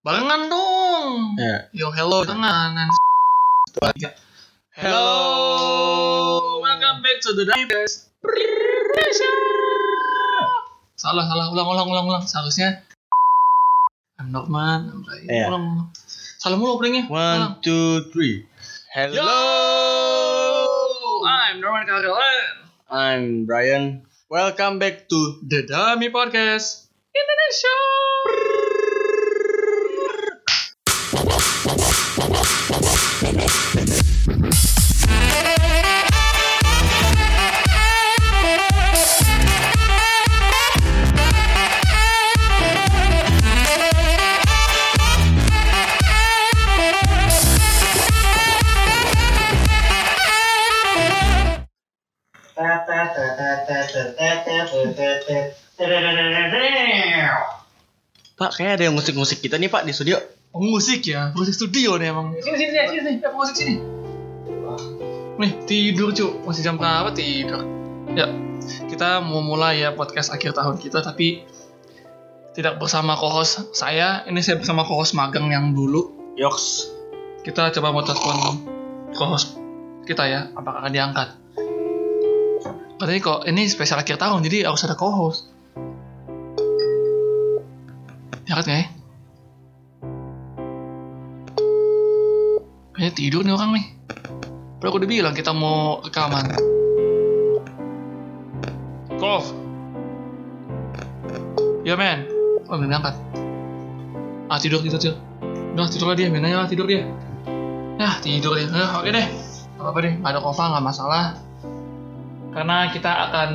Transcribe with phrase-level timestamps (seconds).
[0.00, 1.36] Barengan dong.
[1.36, 1.68] Ya.
[1.76, 2.88] Yo hello barengan.
[4.72, 5.12] Hello.
[6.64, 8.08] Welcome back to the Divers.
[10.96, 12.80] Salah salah ulang ulang ulang ulang seharusnya
[14.16, 15.28] I'm Norman, I'm Ray.
[15.28, 15.52] Iya.
[15.52, 15.92] Ulang, ulang.
[16.40, 17.04] Salah mulu openingnya.
[17.12, 17.60] Ulang.
[17.60, 18.48] One, two, three.
[18.96, 19.20] Hello.
[19.20, 19.28] Yo,
[21.28, 22.16] I'm Norman Karel.
[22.88, 24.08] I'm Brian.
[24.32, 27.76] Welcome back to The Dummy Podcast Indonesia.
[58.40, 58.50] Pak.
[58.56, 60.16] Kayak ada yang musik-musik kita nih Pak di studio.
[60.50, 62.34] Oh, musik ya, musik studio nih emang.
[62.42, 63.30] Sini sini sini sini, sini.
[63.30, 63.74] musik sini.
[65.38, 67.62] Nih tidur cu, masih jam berapa tidur?
[68.12, 68.26] Ya,
[68.90, 71.46] kita mau mulai ya podcast akhir tahun kita tapi
[72.52, 74.26] tidak bersama co-host saya.
[74.26, 76.34] Ini saya bersama co-host magang yang dulu.
[76.34, 76.90] Yoks.
[77.46, 78.66] Kita coba mau telepon
[79.14, 79.60] co-host
[80.10, 81.28] kita ya, apakah akan diangkat?
[83.00, 85.48] Katanya kok ini spesial akhir tahun, jadi harus ada co-host.
[88.44, 88.86] Diangkat nggak ya?
[92.92, 93.86] Kayaknya tidur nih orang nih.
[94.76, 96.44] Padahal aku udah bilang kita mau rekaman.
[99.16, 99.48] Kof.
[101.88, 102.28] Ya men.
[102.68, 103.16] Oh belum diangkat.
[104.52, 105.16] Ah tidur tidur tidur.
[105.72, 107.08] Udah tidur lah dia, aja lah tidur dia.
[107.96, 108.68] Nah tidur dia.
[108.68, 109.26] Eh, oke deh.
[109.80, 111.49] Gak apa-apa deh, gak ada kofa gak masalah.
[112.50, 113.48] Karena kita akan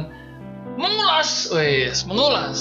[0.79, 2.59] mengulas, wes, mengulas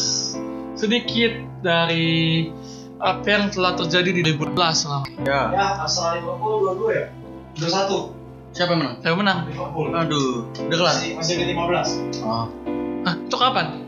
[0.75, 1.31] sedikit
[1.63, 2.51] dari
[2.99, 5.51] apa yang telah terjadi di 2012 selama Ya.
[5.53, 7.07] Ya, Arsenal Liverpool dua-dua ya?
[7.55, 7.99] Dua satu.
[8.55, 8.97] Siapa yang menang?
[9.03, 9.39] saya menang.
[9.51, 9.87] Liverpool.
[9.91, 10.95] Aduh, udah kelar.
[10.95, 12.47] Masih, masih ke 15 Oh,
[13.05, 13.84] Ah, itu kapan?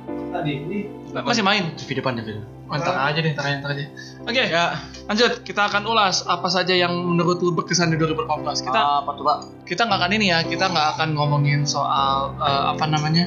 [0.47, 0.55] Tadi.
[0.63, 0.79] Ini
[1.27, 1.75] Masih main?
[1.75, 2.39] TV depan TV.
[2.67, 3.85] Mantap aja deh, ntar aja.
[4.27, 5.43] Oke, Ya, lanjut.
[5.43, 8.63] Kita akan ulas apa saja yang menurut lu berkesan di 2018.
[8.63, 9.39] Kita apa tuh Pak?
[9.67, 13.27] kita nggak akan ini ya, kita nggak akan ngomongin soal eh, apa namanya,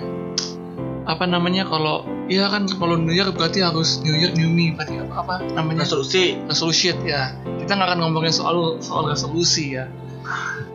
[1.03, 4.99] apa namanya kalau iya kan kalau New Year berarti harus New Year New Me berarti
[4.99, 6.35] apa, apa namanya Resolusi.
[6.47, 7.35] resolusi ya.
[7.59, 9.87] Kita nggak akan ngomongin soal soal resolusi ya.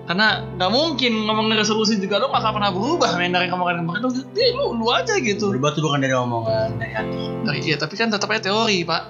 [0.05, 4.53] Karena nggak mungkin ngomongin resolusi juga lo akan pernah berubah main dari kemarin-kemarin lu, ya,
[4.53, 5.49] lu, lu aja gitu.
[5.49, 7.25] Berubah tuh bukan dari omongan, dari hati.
[7.41, 9.03] Dari iya, tapi kan tetap aja teori, Pak.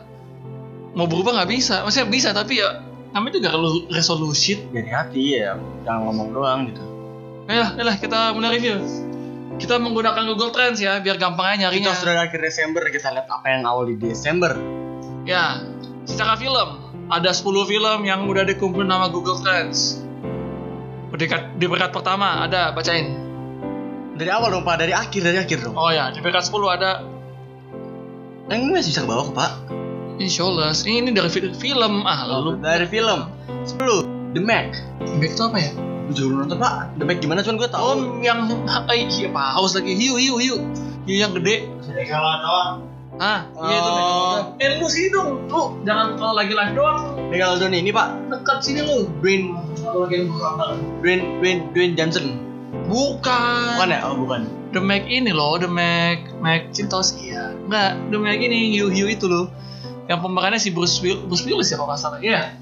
[0.94, 1.82] Mau berubah nggak bisa.
[1.82, 2.78] Maksudnya bisa, tapi ya
[3.10, 4.54] namanya juga kalau resolusi.
[4.70, 6.82] Dari hati ya, jangan ngomong doang gitu.
[7.50, 8.78] Ayolah, ayolah kita mulai review.
[9.58, 11.90] Kita menggunakan Google Trends ya, biar gampang aja nyarinya.
[11.90, 14.54] Kita sudah akhir Desember, kita lihat apa yang awal di Desember.
[15.26, 15.62] Ya,
[16.06, 16.78] secara film,
[17.10, 20.03] ada 10 film yang udah dikumpulin nama Google Trends.
[21.14, 23.06] Di peringkat, di peringkat pertama ada, bacain.
[24.18, 25.78] Dari awal dong Pak, dari akhir, dari akhir dong.
[25.78, 27.06] Oh ya, di peringkat 10 ada
[28.50, 29.52] Yang masih bisa ke bawah Pak.
[30.18, 30.74] Insyaallah.
[30.74, 32.02] Ini, ini dari fi- film.
[32.02, 33.30] Ah, lalu Dari film
[33.62, 34.74] 10 The Mac
[35.18, 35.70] back itu apa ya?
[36.10, 38.50] Belum nonton pak The Mac gimana cuman gue tau Oh, yang
[38.90, 39.94] eh, iya, Pak, haus lagi.
[39.94, 40.56] Hiu, hiu, hiu.
[41.06, 41.70] Hiu yang gede.
[42.10, 42.93] Doang.
[43.22, 43.90] Ah, iya itu.
[43.94, 44.36] Oh.
[44.58, 45.46] Eh, lu sini dong.
[45.46, 47.14] Lu jangan kalau lagi live doang.
[47.30, 49.06] Megalodon ini pak Dekat sini lu.
[49.22, 50.68] Dwayne Kalau lagi banget.
[50.98, 52.26] Dwayne Dwayne Dwayne Johnson
[52.90, 53.78] Bukan.
[53.78, 54.00] Bukan ya?
[54.02, 54.42] Oh bukan
[54.74, 57.54] The Mac ini loh, The Mac Mac Cintos iya.
[57.54, 59.46] Enggak, The Mac ini Hiu Hiu itu loh.
[60.10, 62.18] Yang pemerannya si Bruce Will, Bruce Willis ya kalau nggak salah.
[62.18, 62.58] Iya.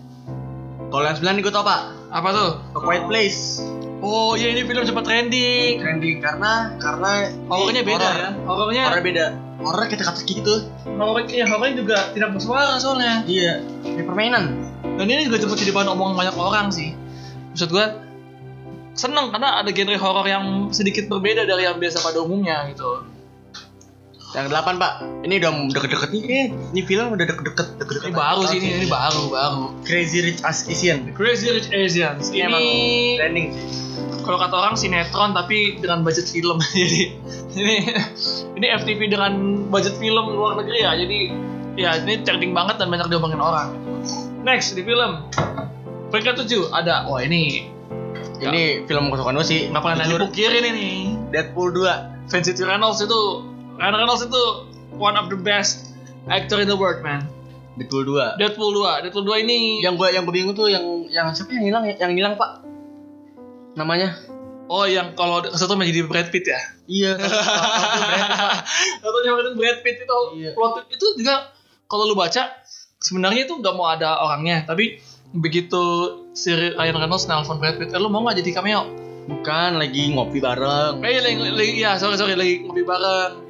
[0.93, 1.81] Kalau yang 9 nih gue tau pak
[2.13, 2.51] Apa tuh?
[2.77, 3.65] A Quiet Place
[4.05, 5.81] Oh iya ini film sempat trending.
[5.81, 8.21] Trending karena Karena Horornya beda horror.
[8.21, 8.29] ya.
[8.45, 9.27] Horornya Horor beda
[9.63, 10.67] Horor kita kata gitu
[10.99, 13.23] horornya horornya juga tidak bersuara soalnya.
[13.25, 14.45] Iya Ini permainan
[14.99, 16.93] Dan ini juga cepet jadi bahan omongan banyak orang sih.
[17.55, 18.03] Maksud gua
[18.93, 23.12] seneng karena ada genre horor yang sedikit berbeda dari yang biasa pada umumnya gitu.
[24.33, 24.93] Yang 8 pak
[25.29, 28.89] Ini udah deket-deket nih eh, Ini film udah deket-deket deket-deket Ini baru sih ini, ini
[28.89, 29.63] baru baru.
[29.85, 32.33] Crazy Rich Asian Crazy Rich Asians.
[32.33, 32.65] Ini emang
[33.21, 33.83] trending sih
[34.23, 36.63] kalau kata orang sinetron tapi dengan budget film.
[36.79, 37.11] jadi
[37.59, 37.77] ini
[38.55, 39.33] ini FTV dengan
[39.69, 40.95] budget film luar negeri ya.
[40.95, 41.19] Jadi
[41.75, 43.75] ya ini trending banget dan banyak diomongin orang.
[44.47, 45.27] Next di film
[46.15, 47.71] peringkat 7 ada wah ini
[48.43, 50.91] Ini film kesukaan gue sih nggak pernah Jujur, dipukirin ini.
[51.31, 53.21] Deadpool 2 Vincent Reynolds itu
[53.79, 54.43] Ryan Reynolds itu
[54.97, 55.93] one of the best
[56.29, 57.25] actor in the world man.
[57.73, 61.33] Deadpool 2 Deadpool 2, Deadpool 2 ini yang gue yang gue bingung tuh yang yang
[61.33, 62.61] siapa yang hilang yang hilang pak
[63.73, 64.13] namanya
[64.69, 66.61] oh yang kalau satu menjadi Brad Pitt ya.
[66.85, 67.13] iya
[69.03, 70.53] Satu yang Brad Pitt itu Iya.
[70.53, 71.49] plot itu juga
[71.89, 72.53] kalau lu baca
[73.01, 75.01] sebenarnya itu nggak mau ada orangnya, tapi
[75.33, 75.81] begitu
[76.37, 78.85] si Ryan Reynolds nelfon Brad Pitt, eh, lu mau nggak jadi cameo?
[79.29, 81.01] Bukan lagi ngopi bareng.
[81.05, 83.42] Eh, lagi, lagi, ya sorry sorry lagi ngopi bareng,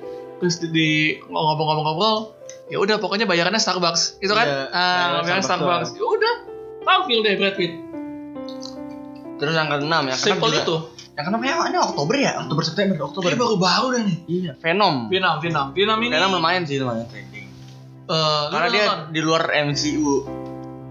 [0.43, 0.89] terus di, di
[1.23, 2.35] ngobrol-ngobrol-ngobrol,
[2.67, 4.43] ya udah pokoknya bayarannya Starbucks, itu kan?
[4.43, 5.91] Iya, ah, bayaran Starbucks Starbucks.
[5.95, 6.35] Ya udah,
[6.83, 7.73] tampil deh Brad Pitt.
[9.39, 10.15] Terus yang keenam ya.
[10.15, 10.77] Simple itu.
[11.13, 12.33] Yang keenam ya ini Oktober ya?
[12.43, 13.29] Oktober September Oktober.
[13.31, 14.19] Ini baru-baru dah nih.
[14.27, 14.53] Iya.
[14.59, 14.95] Venom.
[15.07, 16.11] Vietnam, Vietnam, Vietnam ini.
[16.15, 17.47] Venom lumayan sih lumayan trending.
[18.03, 19.01] eh, lu Karena dia nonton?
[19.15, 20.15] di luar MCU.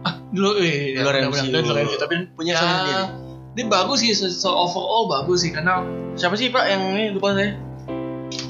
[0.02, 1.44] ah, dulu eh, Di luar benar, MCU.
[1.48, 3.04] di luar MCU, tapi Punya ya, sendiri.
[3.52, 5.84] Dia bagus sih, so, so overall bagus sih karena
[6.16, 7.56] Siapa sih Pak yang ini lupa saya?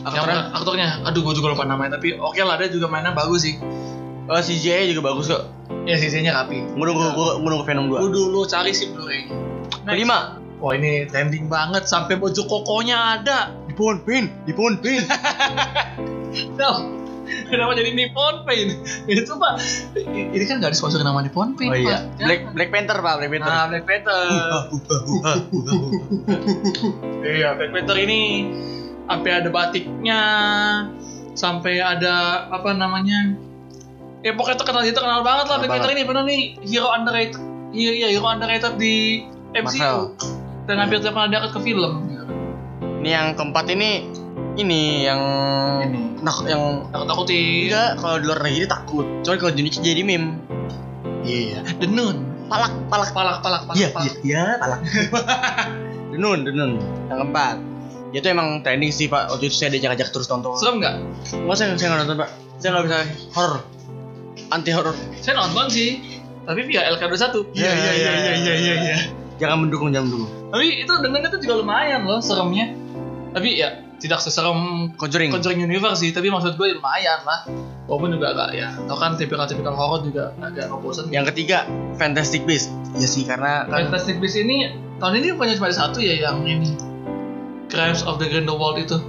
[0.01, 0.42] Aktornya?
[0.56, 3.56] aktornya, aduh gue juga lupa namanya tapi oke lah dia juga mainnya bagus sih.
[4.31, 5.44] Oh, CGI juga bagus kok.
[5.83, 6.62] Ya sisinya rapi.
[6.74, 8.01] Gue nunggu gue nunggu Venom 2.
[8.01, 9.33] Gue dulu cari sih Blu-ray-nya.
[9.83, 9.92] Next.
[9.98, 10.19] Kelima.
[10.62, 13.50] Wah ini trending banget sampai baju kokonya ada.
[13.65, 15.01] Di Pohon Pin, di Pohon Pin.
[16.56, 16.71] No.
[17.51, 18.71] Kenapa jadi Nippon Paint?
[19.07, 19.59] Itu pak,
[20.07, 22.07] ini kan gak disponsori nama Nippon Paint Oh iya.
[22.15, 22.27] Pak.
[22.27, 23.51] Black Black Panther Pak, Black Panther.
[23.51, 24.24] Nah, Black Panther.
[27.24, 28.19] Iya, Black Panther ini
[29.06, 30.21] sampai ada batiknya,
[31.33, 32.15] sampai ada
[32.50, 33.36] apa namanya?
[34.21, 37.42] Ya pokoknya terkenal dia terkenal banget lah Black Panther ini benar nih hero underrated.
[37.71, 39.81] Iya, iya hero underrated di MCU.
[39.81, 40.00] Marvel.
[40.69, 41.94] Dan hampir tiap pernah diangkat ke film.
[43.01, 44.06] Ini yang keempat ini
[44.53, 45.21] ini yang
[45.81, 46.21] Ini.
[46.21, 47.65] nah yang Takut takutin.
[47.65, 49.06] enggak kalau di luar negeri takut.
[49.25, 50.30] Coba kalau di Indonesia jadi meme.
[51.25, 51.59] Iya.
[51.81, 52.18] Denun.
[52.45, 53.09] Palak, palak.
[53.09, 54.06] Palak, palak, palak, Iya, palak.
[54.06, 54.80] iya, iya, palak.
[56.13, 56.71] Denun, Denun.
[57.09, 57.56] Yang keempat.
[58.12, 59.31] Dia tuh emang trending sih Pak.
[59.31, 60.56] Waktu itu saya diajak-ajak terus nonton.
[60.60, 60.96] Serem nggak?
[61.31, 62.30] Enggak saya saya nggak nonton Pak.
[62.60, 63.00] Saya nggak bisa
[63.36, 63.62] horror.
[64.52, 64.96] Anti horror.
[65.24, 65.90] Saya nonton sih.
[66.44, 67.56] Tapi via LK21.
[67.56, 68.98] Iya, iya, iya, iya, iya, iya, iya.
[69.40, 70.30] Jangan mendukung, jangan mendukung.
[70.52, 72.75] Tapi itu dengan itu juga lumayan loh seremnya.
[73.31, 75.31] Tapi ya tidak seserem Conjuring.
[75.31, 77.48] Conjuring Universe sih, tapi maksud gue lumayan lah.
[77.86, 81.08] Walaupun juga agak ya, tau kan tipikal-tipikal horror juga agak ngebosen.
[81.13, 81.69] Yang ketiga,
[82.02, 82.74] Fantastic Beasts.
[82.98, 86.91] Ya sih karena kan Fantastic Beasts ini tahun ini punya cuma satu ya yang ini
[87.72, 89.00] Crimes of the Grindelwald itu.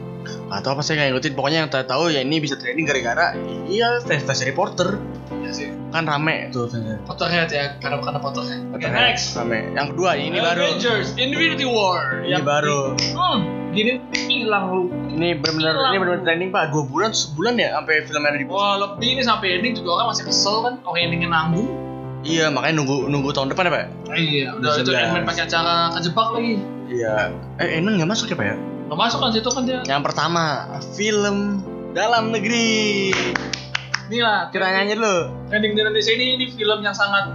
[0.53, 1.33] atau apa saya nggak ngikutin.
[1.35, 3.35] Pokoknya yang saya tahu ya ini bisa trending gara-gara
[3.67, 5.01] iya Fantasy Reporter
[5.43, 5.69] Ya sih.
[5.91, 6.69] kan rame tuh.
[7.03, 8.61] Potterhead ya, karena karena Potterhead.
[8.71, 9.35] Oke, next.
[9.35, 9.73] Rame.
[9.75, 10.77] Yang kedua ini baru.
[10.77, 12.23] Avengers Infinity War.
[12.23, 12.95] Ini baru.
[13.17, 13.39] Hmm,
[13.73, 13.99] gini
[14.29, 14.83] hilang lu.
[15.11, 16.71] Ini benar-benar ini benar-benar trending pak.
[16.71, 18.47] Dua bulan sebulan ya sampai filmnya ada di.
[18.47, 21.69] Wah lebih ini sampai ending juga orang masih kesel kan, orang endingnya nanggung.
[22.23, 23.85] Iya makanya nunggu nunggu tahun depan ya pak.
[24.15, 24.91] Iya, udah itu.
[24.95, 26.55] Ant-Man pakai acara kejebak lagi.
[26.93, 27.33] Iya.
[27.57, 28.57] Eh Enon nggak masuk ya pak ya?
[28.93, 29.81] Gak masuk kan situ kan dia.
[29.89, 30.45] Yang pertama
[30.93, 31.65] film
[31.97, 33.09] dalam negeri.
[34.13, 35.17] Ini lah, Kita nyanyi dulu.
[35.49, 37.33] Trending di Indonesia ini, ini film yang sangat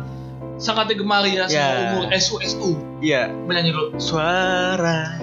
[0.57, 1.89] sangat digemari ya semua Ya.
[1.98, 2.69] umur SU SU.
[3.01, 3.33] Iya.
[3.50, 3.88] Menyanyi dulu.
[3.98, 5.18] Suara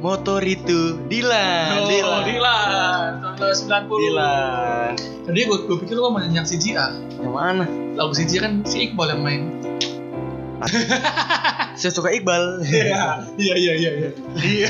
[0.00, 1.84] motor itu Dilan.
[1.84, 2.22] Oh, Dilan.
[2.24, 3.10] Dilan.
[3.36, 4.00] Tahun 90.
[4.00, 4.92] Dilan.
[5.26, 6.92] Tadi gue gue pikir lo mau nyanyi yang CGR.
[7.20, 7.64] Yang mana?
[7.92, 9.42] Lagu CGR kan si Iqbal yang main.
[11.78, 12.64] Saya suka Iqbal.
[12.64, 14.10] Iya, iya, iya, iya, iya.
[14.36, 14.68] Iya.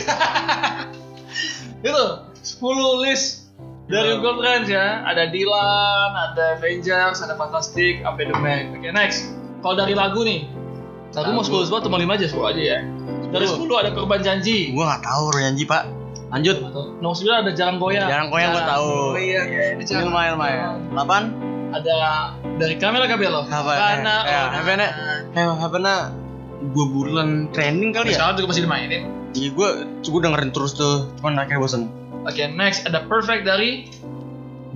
[1.82, 2.04] Itu
[2.42, 3.46] 10 list
[3.86, 4.20] dari Iya.
[4.20, 5.06] Gold Trends ya.
[5.06, 8.74] Ada Dylan, ada Avengers, ada Fantastic, sampai The Meg.
[8.74, 9.30] Oke, next.
[9.62, 10.50] Kalau dari lagu nih,
[11.14, 11.62] lagu mau Lagu.
[11.62, 12.78] 10 sebab cuma 5 aja 10 aja ya.
[13.30, 14.74] Dari 10 ada Korban Janji.
[14.74, 15.82] Gua nggak tahu Royanji pak.
[16.26, 16.56] Lanjut.
[16.98, 18.10] Nomor 9 ada Jarang Goyang.
[18.10, 19.14] Jarang Goyang gua tahu.
[19.22, 20.10] Ya, ini Ini jarang.
[20.10, 20.74] lumayan lumayan.
[20.90, 21.22] Delapan.
[21.70, 21.96] Ada
[22.56, 23.44] dari Cabello.
[23.44, 23.72] Apa?
[23.76, 24.86] Karena Eh, eh, Havana.
[25.36, 25.94] Eh, apa na?
[26.72, 28.20] Dua bulan trending kali ya?
[28.20, 29.02] Sekarang juga masih dimainin.
[29.36, 29.68] Iya, gue
[30.00, 31.92] gue dengerin terus tuh, cuman akhirnya bosan.
[32.24, 33.86] Oke, next ada Perfect dari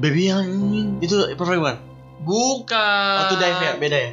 [0.01, 0.45] Baby yang
[1.05, 1.77] itu perfect bukan?
[2.25, 3.17] Bukan.
[3.21, 4.13] Oh, itu dive ya, beda ya?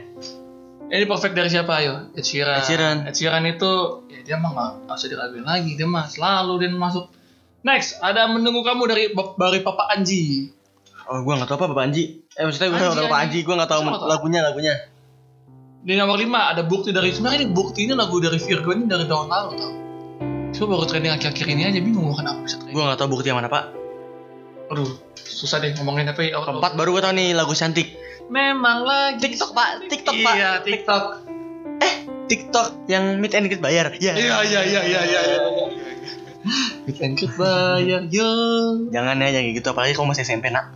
[0.87, 2.11] Ini perfect dari siapa ayo?
[2.11, 2.59] Ed Sheeran.
[2.59, 2.97] Ed Sheeran.
[3.07, 3.71] Ed Sheeran itu
[4.11, 7.07] ya dia mah nggak nggak usah diraguin lagi, dia mah selalu dia masuk.
[7.63, 10.51] Next ada menunggu kamu dari dari Papa Anji.
[11.07, 12.03] Oh, gue nggak tahu apa Bapak Anji.
[12.35, 13.39] Eh, maksudnya gue Anji, nggak tahu Pak Anji.
[13.47, 14.11] Gue nggak tahu Masa nggak tahu?
[14.11, 14.73] lagunya lagunya.
[15.87, 19.07] Di nomor 5 ada bukti dari sebenarnya ini bukti ini lagu dari Virgo ini dari
[19.07, 19.71] tahun lalu tau.
[20.51, 22.75] Cuma baru trending akhir-akhir ini aja bingung kenapa bisa trending.
[22.75, 23.63] Gue nggak tahu bukti yang mana Pak.
[24.67, 26.43] Aduh, susah deh ngomongin apa ya.
[26.43, 27.87] Keempat baru gue tahu nih lagu cantik.
[28.27, 30.33] Memang lagi TikTok Pak, TikTok Pak.
[30.35, 31.03] Iya, TikTok.
[32.27, 33.95] TikTok yang meet and greet bayar.
[33.95, 34.11] Iya.
[34.19, 35.21] Iya, iya, iya, iya, iya.
[35.23, 35.39] iya.
[36.87, 38.31] Weekend bayar, yo.
[38.91, 39.67] Jangan ya, jangan gitu.
[39.71, 40.71] Apalagi kamu masih SMP nak.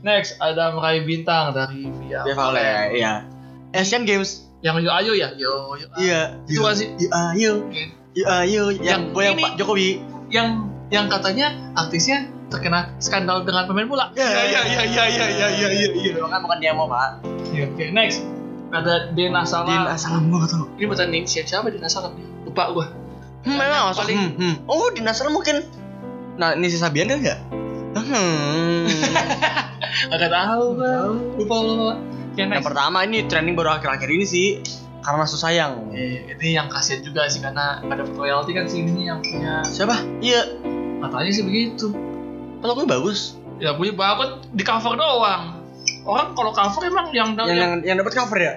[0.00, 3.26] Next ada meraih bintang dari Via Valen, iya.
[3.72, 4.46] Asian Games.
[4.58, 5.86] Yang yo ayo ya, yo yo.
[5.98, 6.38] Iya.
[6.46, 6.88] Itu kan sih.
[6.96, 7.52] Iya, ayo.
[8.14, 8.62] Iya, ayo.
[8.72, 9.36] Yang Yang goyang.
[9.38, 9.90] Pak Jokowi.
[10.28, 10.48] Yang
[10.88, 14.10] yang katanya artisnya terkena skandal dengan pemain bola.
[14.16, 15.88] Iya, iya, iya, iya iya iya iya iya.
[15.94, 16.12] iya.
[16.22, 17.22] Kan bukan dia mau Pak.
[17.50, 18.22] Iya, Oke, next.
[18.68, 19.68] Ada Dena Salam.
[19.68, 20.64] Din Asalam gue gak tau.
[20.76, 22.12] Ini bukan nih siapa siapa Dena Salam?
[22.44, 22.86] Lupa gua.
[23.48, 23.96] Hmm, memang.
[23.96, 24.54] Paling- Hmm, hmm.
[24.68, 25.64] Oh, Din Asalam mungkin.
[26.36, 27.38] Nah, ini si Sabian kan enggak?
[27.96, 28.84] Hmm.
[30.12, 31.08] Agak tahu kan.
[31.36, 31.92] Lupa lupa.
[32.38, 32.66] Yang next.
[32.70, 34.48] pertama ini trending baru akhir-akhir ini sih
[35.02, 35.90] karena susayang.
[35.90, 39.98] Eh, ini yang kasihan juga sih karena ada royalty kan sih ini yang punya Siapa?
[40.22, 40.42] Iya.
[40.98, 41.94] katanya sih begitu.
[42.62, 43.38] Kalau gue bagus.
[43.58, 45.62] Ya punya banget di cover doang.
[46.06, 48.54] Orang kalau cover emang yang Yang yang, yang dapat cover ya?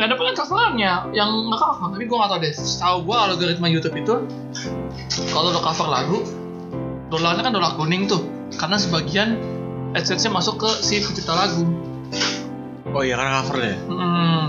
[0.00, 1.88] nggak ada kan covernya, yang nggak cover.
[1.92, 2.54] Tapi gue nggak tahu deh.
[2.56, 4.14] Tahu gue algoritma YouTube itu
[5.28, 6.24] kalau lo cover lagu,
[7.12, 8.24] dolarnya kan dolar kuning tuh.
[8.56, 9.36] Karena sebagian
[9.90, 11.66] AdSense-nya masuk ke si pencipta lagu.
[12.90, 13.76] Oh iya karena cover ya.
[13.82, 14.44] Hmm,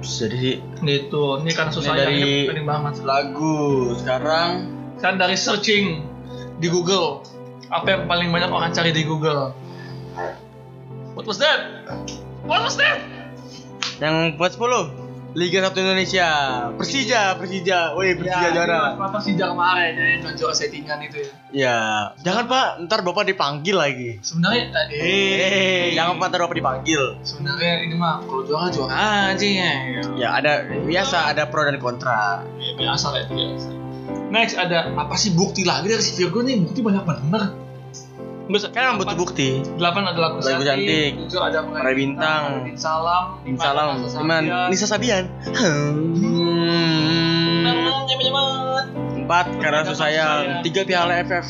[0.00, 1.40] Jadi gitu.
[1.40, 2.92] Ini kan susah Ini dari- ini penting banget.
[3.02, 3.56] lagu
[3.96, 6.08] sekarang Kan dari searching
[6.56, 7.20] di Google,
[7.68, 9.52] apa yang paling banyak orang cari di Google?
[11.12, 11.84] What was that?
[12.42, 13.00] What was that?
[13.96, 14.92] yang buat 10
[15.36, 16.28] Liga 1 Indonesia
[16.80, 21.30] Persija Persija woi Persija juara Ini Persija kemarin ya, yang juara settingan itu ya.
[21.52, 21.78] ya
[22.24, 27.84] jangan pak ntar bapak dipanggil lagi Sebenarnya, eh, eh jangan pak ntar bapak dipanggil sebenarnya
[27.84, 29.72] ini mah kalau juara juara aja ya.
[30.16, 30.52] ya ada
[30.88, 33.68] biasa ada pro dan kontra Ya, biasa lah itu biasa.
[34.32, 36.58] Next ada apa sih bukti lagi dari si Virgo nih?
[36.64, 37.65] Bukti banyak bener.
[38.46, 39.58] Enggak kan emang butuh bukti.
[39.58, 41.12] 8 ada lagu, Lagu cantik.
[41.26, 41.58] 7 ada
[41.90, 42.62] Bintang.
[42.62, 45.26] Din Salam, salam Iman Nisa Sabian.
[45.50, 46.46] Hmm.
[49.26, 51.42] empat karena susayang tiga piala FF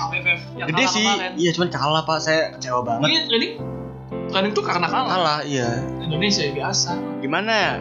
[0.56, 1.04] yang gede sih.
[1.36, 2.24] iya cuman kalah pak.
[2.24, 3.04] Saya kecewa banget.
[3.04, 3.52] Ini training
[4.32, 5.12] training tuh karena kalah.
[5.12, 5.84] kalah iya.
[6.00, 6.96] Indonesia ya biasa.
[7.20, 7.74] gimana ya?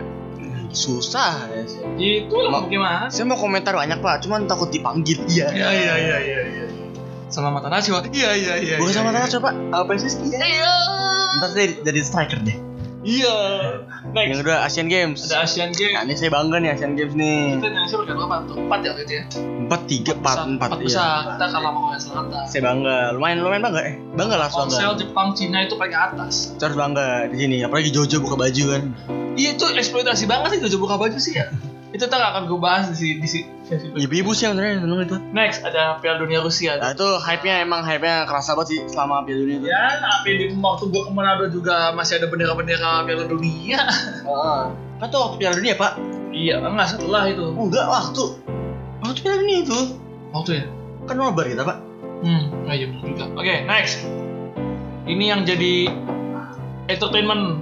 [0.75, 1.63] Susah ya.
[1.95, 3.07] Itu lah mau gimana?
[3.07, 4.27] saya mau komentar banyak pak.
[4.27, 5.23] Cuman takut dipanggil.
[5.31, 6.65] Iya Iya iya iya iya
[7.25, 7.31] iya.
[7.31, 7.99] Selamat Najwa.
[8.07, 8.75] Iya iya iya.
[8.77, 9.15] bukan iya, sama iya.
[9.17, 10.75] tangan coba apa sih Iya.
[11.35, 12.57] ntar saya jadi striker deh
[13.05, 13.37] Iya.
[14.17, 14.41] yang Next.
[14.41, 16.05] kedua Asian Games Ada Asian nah, Games.
[16.07, 18.55] ini saya bangga nih Asian Games nih Kita Indonesia berkat berapa tuh?
[18.57, 19.23] Empat ya itu ya?
[19.65, 21.21] empat tiga empat empat Empat iya besar.
[21.25, 22.43] Kita kalah sama Korea Selatan.
[22.45, 26.33] saya bangga lumayan lumayan bangga eh bangga lah bangga Korsel Jepang Cina itu paling atas.
[26.57, 28.83] Harus bangga di sini apalagi Jojo buka baju kan
[29.35, 31.45] Iya itu eksploitasi banget sih Jojo buka baju sih ya.
[31.95, 35.17] itu ntar akan gue bahas di di si sesi ibu-ibu sih yang sebenarnya seneng itu
[35.31, 36.75] Next ada Piala Dunia Rusia.
[36.75, 40.45] nah itu hype-nya emang hype-nya kerasa banget sih selama Piala Dunia itu Ya, tapi di
[40.53, 43.79] waktu gue ke Manado juga masih ada bendera-bendera Piala Dunia.
[44.27, 44.75] Oh.
[44.99, 45.91] Kan tuh waktu Piala Dunia, Pak.
[46.29, 47.45] iya, enggak setelah itu.
[47.55, 48.23] Enggak, waktu.
[48.99, 49.77] Waktu Piala Dunia itu.
[50.35, 50.63] Waktu ya?
[51.07, 51.77] Kan nobar kita, Pak.
[52.25, 53.25] Hmm, nah iya bener juga.
[53.39, 54.03] Oke, next.
[55.05, 55.87] Ini yang jadi
[56.89, 57.61] entertainment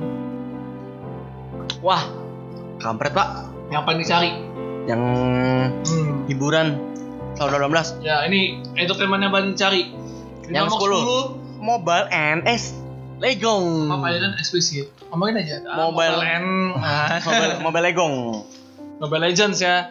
[1.84, 2.00] Wah,
[2.80, 3.53] kampret, Pak.
[3.74, 4.32] Yang paling dicari.
[4.86, 5.02] Yang
[5.84, 6.30] Hmm.
[6.30, 6.68] hiburan
[7.34, 7.98] tahun 2018.
[8.00, 9.90] Ya, ini entertainment yang paling dicari.
[10.46, 11.18] Yang Nomor 10.
[11.58, 12.64] Mobile NS
[13.18, 13.88] Legong.
[13.88, 14.92] Mobile Legends eksplisit.
[15.10, 15.56] Ngomongin aja.
[15.64, 16.46] Ah, Mobile- N.
[16.78, 17.18] Ah.
[17.20, 18.16] Mobile, Mobile Legong.
[19.00, 19.90] Mobile Legends ya.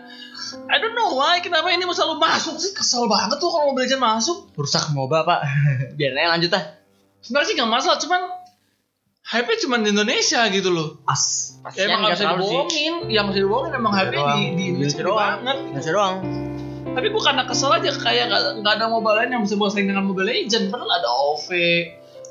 [0.68, 3.88] I don't know why kenapa ini mau selalu masuk sih kesel banget tuh kalau Mobile
[3.88, 4.38] Legends masuk.
[4.52, 5.40] Rusak MOBA, Pak.
[5.96, 6.64] Biarin aja lanjut ah.
[7.24, 8.20] Sebenarnya sih gak masalah, cuman
[9.22, 10.88] hype-nya cuma di Indonesia gitu loh.
[11.06, 11.54] As.
[11.78, 14.36] Ya, emang gak bisa dibohongin, yang bisa dibohongin emang hype-nya doang.
[14.36, 15.18] di, di Indonesia Indonesia doang.
[15.20, 15.56] banget.
[15.62, 16.14] Indonesia doang.
[16.92, 20.04] Tapi gue karena kesel aja kayak gak, gak ada mobile lain yang bisa bersaing dengan
[20.04, 20.68] Mobile Legends.
[20.68, 21.48] Padahal ada OV,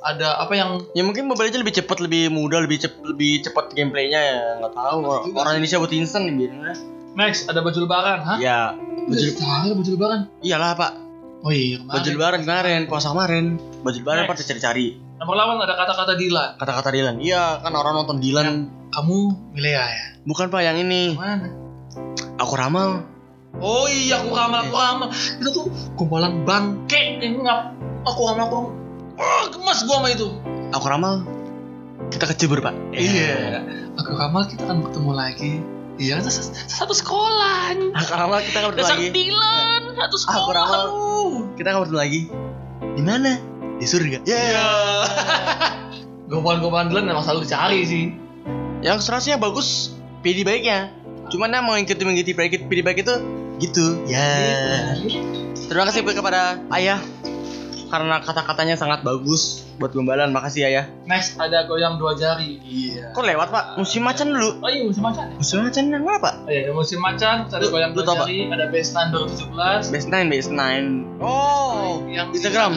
[0.01, 3.65] ada apa yang Ya mungkin Mobile Legends lebih cepat, lebih mudah, lebih cepat, lebih cepat
[3.73, 4.39] gameplaynya ya.
[4.61, 4.97] Nggak tahu.
[5.01, 5.57] Orang, juga orang sih.
[5.57, 6.75] Indonesia buat instan nih biarin aja.
[7.11, 8.37] next ada baju lebaran, hah?
[8.39, 8.71] Ya,
[9.03, 10.19] Baju lebaran, baju lebaran.
[10.39, 10.91] iyalah Pak.
[11.41, 11.95] Oh iya kemarin.
[11.97, 13.45] Baju lebaran kemarin, puasa kemarin.
[13.81, 14.23] Baju lebaran.
[14.29, 15.10] Pak cari-cari.
[15.21, 16.57] Nomor 8 ada kata-kata Dilan.
[16.57, 17.21] Kata-kata Dylan.
[17.21, 18.73] Iya, kan orang nonton Dylan.
[18.89, 19.17] Kamu
[19.53, 20.05] Milea ya?
[20.25, 21.13] Bukan Pak yang ini.
[21.13, 21.45] Mana?
[22.41, 23.05] Aku ramal.
[23.61, 25.13] Oh iya, aku ramal, aku ramal.
[25.13, 27.69] Itu tuh kumpulan bangke yang ngap.
[28.09, 28.73] Aku ramal, aku ramal.
[29.21, 30.27] Wah, gemas gua sama itu.
[30.73, 31.21] Aku ramal.
[32.09, 32.73] Kita kecebur Pak.
[32.89, 33.61] Iya.
[34.01, 35.61] Aku ramal kita akan bertemu lagi.
[36.01, 37.77] Iya, satu, sekolah.
[37.77, 39.07] Aku ramal kita akan bertemu lagi.
[39.13, 40.41] Dilan, satu sekolah.
[40.41, 40.85] Aku ramal.
[41.53, 42.21] Kita akan bertemu lagi.
[42.97, 43.50] Di mana?
[43.81, 44.21] Di surga.
[44.29, 44.37] Ya.
[44.37, 44.67] Iya.
[46.29, 48.13] Gombal-gombal Dilan memang selalu dicari sih.
[48.85, 49.97] Yang serasnya bagus.
[50.21, 50.93] PD baiknya.
[51.33, 53.15] Cuman yang mau ngikutin mengikuti PD PD baik itu
[53.57, 54.05] gitu.
[54.05, 54.29] Ya.
[55.65, 57.01] Terima kasih kepada ayah
[57.91, 60.31] karena kata-katanya sangat bagus buat gombalan.
[60.31, 60.87] Makasih ayah.
[61.03, 62.63] Next ada goyang dua jari.
[62.63, 63.11] Iya.
[63.11, 63.63] Kok lewat pak?
[63.75, 64.63] Musim macan dulu.
[64.63, 65.25] Oh iya musim macan.
[65.27, 65.35] ya?
[65.35, 66.31] Musim macan yang apa?
[66.47, 67.35] Oh iya musim macan.
[67.51, 68.15] Ada goyang dua Pak?
[68.23, 68.39] jari.
[68.47, 69.91] Ada Bestan 2017.
[69.91, 71.19] Best 9, Best 9.
[71.19, 72.71] Oh, yang di Instagram.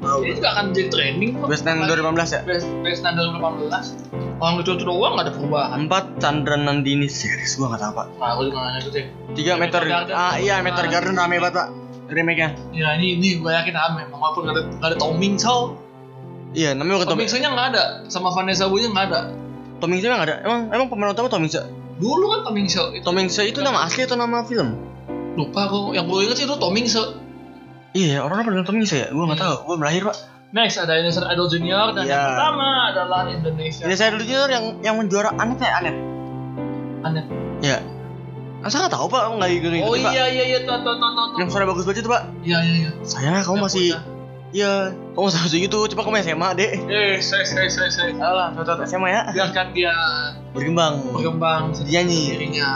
[0.00, 1.46] Ini juga akan jadi trending kok.
[1.50, 2.40] Best 9 2015 ya?
[2.46, 4.40] Best Best 2018.
[4.40, 5.78] Orang lucu lucu doang gak ada perubahan.
[5.84, 8.06] 4 Chandra Nandini series gua gak tahu pak.
[8.16, 9.04] Nah, aku juga gak ngikutin.
[9.36, 10.14] 3 Meteor Meteor Garden.
[10.16, 11.68] Ah iya Meteor Garden rame banget pak.
[12.10, 12.48] Remake-nya.
[12.74, 14.02] Ya ini ini gue yakin ame.
[14.10, 15.78] Walaupun gak ada gak ada Tom Mingsel.
[16.50, 17.84] Iya namanya bukan Tom Tom Mingsel-nya gak ada.
[18.10, 19.20] Sama Vanessa Wu nya gak ada.
[19.80, 20.34] Tom Hanks emang ada?
[20.44, 21.56] Emang emang pemeran utama Tom Hanks?
[21.96, 24.76] Dulu kan Tom Mingsel itu Tom Hanks itu nama asli atau nama film?
[25.38, 25.94] lupa kok.
[25.94, 27.06] Yang gue inget sih itu Tom Mingsel.
[27.96, 29.08] Iya pada bilang Tom Hanks ya?
[29.08, 29.44] Gua gak Iya.
[29.46, 29.56] tahu.
[29.64, 30.16] Gua belum lahir pak.
[30.50, 32.10] Next ada Indonesian Idol Junior dan Iya.
[32.12, 33.82] yang pertama adalah Indonesia.
[33.94, 35.96] Saya dulu junior yang yang menjuara Anet ya Anet.
[37.06, 37.26] Anet.
[37.62, 37.76] Ya.
[38.68, 40.12] Saya nggak tahu pak, nggak ngikutin Oh pak.
[40.12, 41.38] iya iya iya tuh tuh tuh.
[41.40, 42.22] Yang suara bagus banget itu pak.
[42.44, 42.90] Iya iya iya.
[43.08, 43.96] Saya kamu masih.
[44.50, 45.78] Iya, kamu masih harus gitu.
[45.90, 46.70] Coba kamu SMA dek.
[46.86, 48.10] Eh, saya saya saya saya.
[48.16, 49.22] Alah, cocok SMA ya.
[49.30, 49.94] Biarkan dia
[50.50, 50.98] Berkembang.
[51.14, 52.34] berkembang nyanyi.
[52.34, 52.70] sendirinya.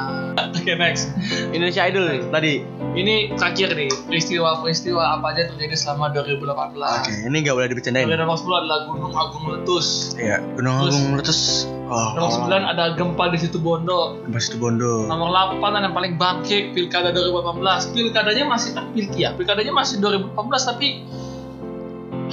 [0.55, 1.11] Oke next.
[1.51, 2.63] Indonesia Idol tadi.
[2.95, 6.79] Ini terakhir nih peristiwa-peristiwa apa aja terjadi selama 2018.
[6.79, 7.69] Oke, ini nggak boleh
[8.17, 10.15] nomor 10 adalah Gunung Agung meletus.
[10.15, 11.41] Iya, Gunung Terus- Agung meletus.
[11.85, 14.17] Oh, Nomor 9 ada gempa di situ Bondo.
[14.25, 15.05] Mas itu Bondo.
[15.05, 17.93] Nomor 8 yang paling bangke Pilkada 2018.
[17.93, 19.35] Pilkadanya masih tak pilki ya.
[19.35, 20.33] Pilkadanya masih 2018
[20.65, 21.05] tapi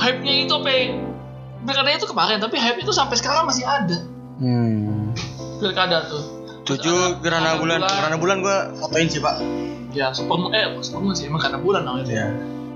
[0.01, 0.69] hype-nya itu apa?
[0.73, 0.83] ya?
[1.61, 3.97] Pilkadanya itu kemarin tapi hype itu sampai sekarang masih ada.
[4.41, 5.13] Hmm.
[5.61, 6.41] Pilkada tuh.
[6.65, 9.37] Tujuh gerhana bulan, gerhana bulan gua fotoin sih pak.
[9.93, 12.09] Ya, supermoon eh supermoon sih emang karena bulan namanya.
[12.09, 12.27] Ya.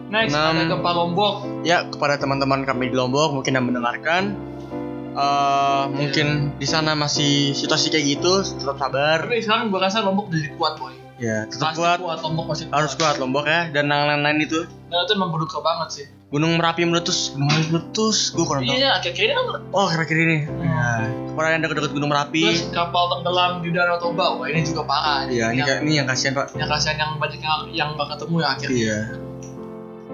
[0.06, 0.54] Next Enam.
[0.54, 1.36] ada gempa Lombok.
[1.66, 4.38] Ya kepada teman-teman kami di Lombok mungkin yang mendengarkan,
[5.18, 9.26] eh mungkin di sana masih situasi kayak gitu, tetap sabar.
[9.26, 10.94] Tapi sekarang gua rasa Lombok jadi kuat boy.
[11.18, 12.78] Ya tetap kuat, kuat Lombok masih kuat.
[12.78, 13.74] harus kuat Lombok ya.
[13.74, 16.06] Dan yang lain-lain itu, Nah, itu emang berduka banget sih.
[16.32, 18.80] Gunung Merapi meletus, Gunung Merapi meletus, gua kurang tahu.
[18.80, 20.38] Iya, akhir-akhir ini kan Oh kira-kira ini.
[20.64, 20.88] Ya.
[21.36, 22.44] Kepada yang dekat-dekat Gunung Merapi.
[22.48, 24.40] terus kapal tenggelam di Danau Toba.
[24.40, 25.28] Wah, ini juga parah.
[25.28, 26.56] Iya, ini, yang, ini yang kasihan pak.
[26.56, 28.72] yang kasihan yang banyak yang, yang gak ketemu ya akhirnya.
[28.80, 29.00] Iya.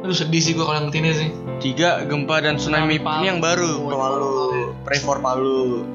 [0.01, 1.29] Aduh sedih sih gua kalau ngeliat ini sih.
[1.61, 3.21] Tiga gempa dan tsunami Palu.
[3.21, 4.01] ini yang baru Oh, Palu.
[4.01, 4.29] Palu.
[4.81, 5.85] Pray for Palu.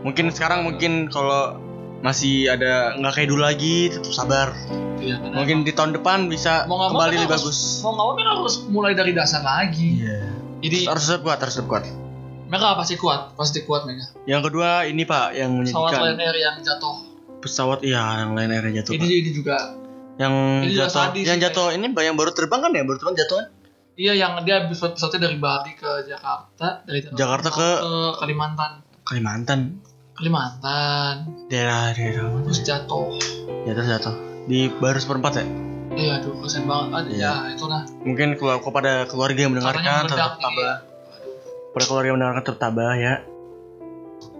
[0.00, 1.60] Mungkin sekarang mungkin kalau
[2.00, 4.48] masih ada nggak kayak dulu lagi, tetap sabar.
[4.96, 7.58] Iya, Mungkin di tahun depan bisa mau kembali kan lebih harus- bagus.
[7.80, 9.96] Mau nggak mau mereka harus mulai dari dasar lagi.
[9.98, 10.18] Iya.
[10.60, 11.84] Jadi Harus tetap kuat, harus tetap kuat.
[12.46, 14.12] mereka pasti kuat, pasti kuat mereka.
[14.24, 16.96] Yang kedua ini pak yang Pesawat menyedihkan Lion Air yang jatuh.
[17.40, 19.08] pesawat iya yang lain airnya jatuh Ini pak.
[19.14, 19.56] ini juga.
[20.18, 23.16] Yang ini juga jatuh, sadis yang jatuh ini yang baru terbang kan ya baru terbang
[23.16, 23.46] jatuh kan?
[23.94, 27.80] Iya yang dia pesawat pesawatnya dari Bali ke Jakarta, dari Jakarta ke-
[28.18, 28.70] Kalimantan.
[29.02, 29.60] Kalimantan.
[30.20, 31.48] Kalimantan.
[31.48, 32.44] Daerah-daerah mana?
[32.44, 33.08] Terus jatuh.
[33.64, 34.14] Jatuh jatuh.
[34.44, 35.44] Di baru seperempat ya?
[35.96, 36.88] Iya, aduh, kasihan banget.
[36.92, 37.24] Ada Iya.
[37.24, 37.82] ya, itulah.
[38.04, 40.76] Mungkin keluar kepada keluarga yang mendengarkan tetap tabah.
[41.72, 43.14] Pada keluarga yang mendengarkan tetap tabah ya.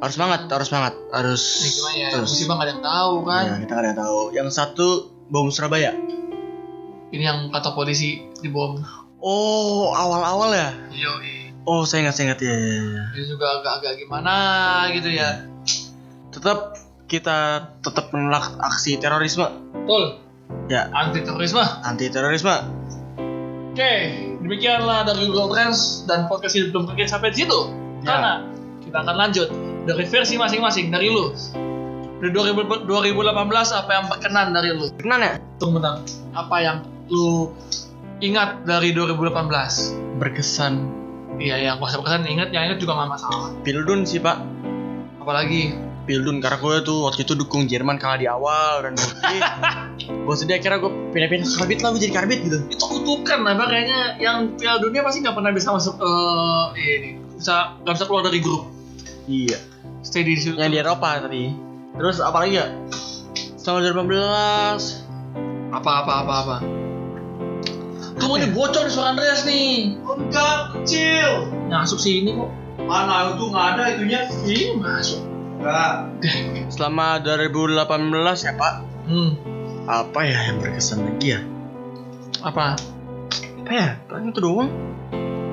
[0.05, 2.09] Harus semangat, harus semangat, harus Ini gimana ya?
[2.13, 2.29] terus.
[2.29, 3.43] Musibah nggak ada yang tahu kan.
[3.43, 4.21] Ya, kita nggak ada yang tahu.
[4.37, 4.87] Yang satu
[5.33, 5.93] bom Surabaya.
[7.09, 8.85] Ini yang kata polisi dibom.
[9.17, 10.77] Oh, awal-awal ya?
[10.93, 11.50] Iya, iya.
[11.71, 12.55] Oh, saya ingat, saya ingat ya.
[13.15, 14.35] Ini juga agak-agak gimana
[14.91, 15.47] gitu ya.
[16.35, 16.75] Tetap
[17.07, 19.47] kita tetap menolak aksi terorisme.
[19.87, 20.19] Betul.
[20.67, 21.63] Ya, Anti terorisme.
[21.87, 22.51] anti terorisme.
[23.71, 23.93] Oke,
[24.43, 27.71] demikianlah dari Google Trends dan podcast ini belum berakhir sampai di situ.
[28.03, 28.19] Ya.
[28.19, 28.33] Karena
[28.83, 29.49] kita akan lanjut
[29.87, 31.31] dari versi masing-masing dari lu.
[32.19, 34.91] Dari 2000 2018 apa yang berkenan dari lu?
[34.99, 35.35] Kenapa ya?
[35.63, 36.03] Tunggu bentar.
[36.35, 36.83] Apa yang
[37.15, 37.55] lu
[38.19, 40.19] ingat dari 2018?
[40.19, 40.99] Berkesan.
[41.41, 43.49] Iya, yang gak usah berkesan ingat, yang ingat juga gak masalah.
[43.65, 44.39] Pildun sih, Pak.
[45.25, 45.73] Apalagi?
[46.05, 49.15] Pildun karena gue tuh waktu itu dukung Jerman kalah di awal dan gue
[50.27, 52.59] gue sedih akhirnya gue pindah-pindah ke karbit lah gue jadi karbit gitu.
[52.67, 56.67] Itu kutukan lah kayaknya yang Piala Dunia pasti nggak pernah bisa masuk eh
[56.99, 58.75] ini bisa nggak bisa keluar dari grup.
[59.31, 59.61] Iya.
[60.03, 60.59] Stay di situ.
[60.59, 61.45] Yang di Eropa tadi.
[61.95, 62.67] Terus apa lagi ya
[63.61, 66.57] selama 2018 apa apa apa apa
[68.31, 69.99] tunggu nih bocor nih suara Andreas nih.
[70.07, 71.51] Enggak, kecil.
[71.67, 72.47] masuk sini kok.
[72.87, 74.21] Mana itu nggak ada itunya?
[74.47, 75.19] ih masuk.
[75.59, 75.95] Enggak.
[76.79, 78.75] selama 2018 ya Pak?
[79.11, 79.35] Hmm.
[79.91, 81.43] Apa ya yang berkesan lagi ya?
[82.47, 82.79] Apa?
[83.67, 83.99] Apa ya?
[84.07, 84.71] Paling itu doang.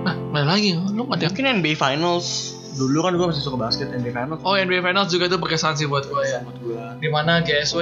[0.06, 0.78] Nah mana lagi?
[0.78, 2.54] Lu ada mungkin NBA Finals.
[2.78, 4.46] Dulu kan gue masih suka basket NBA Finals.
[4.46, 6.46] Oh NBA Finals juga itu berkesan sih buat gue ya.
[6.46, 7.82] Buat gue di mana GSW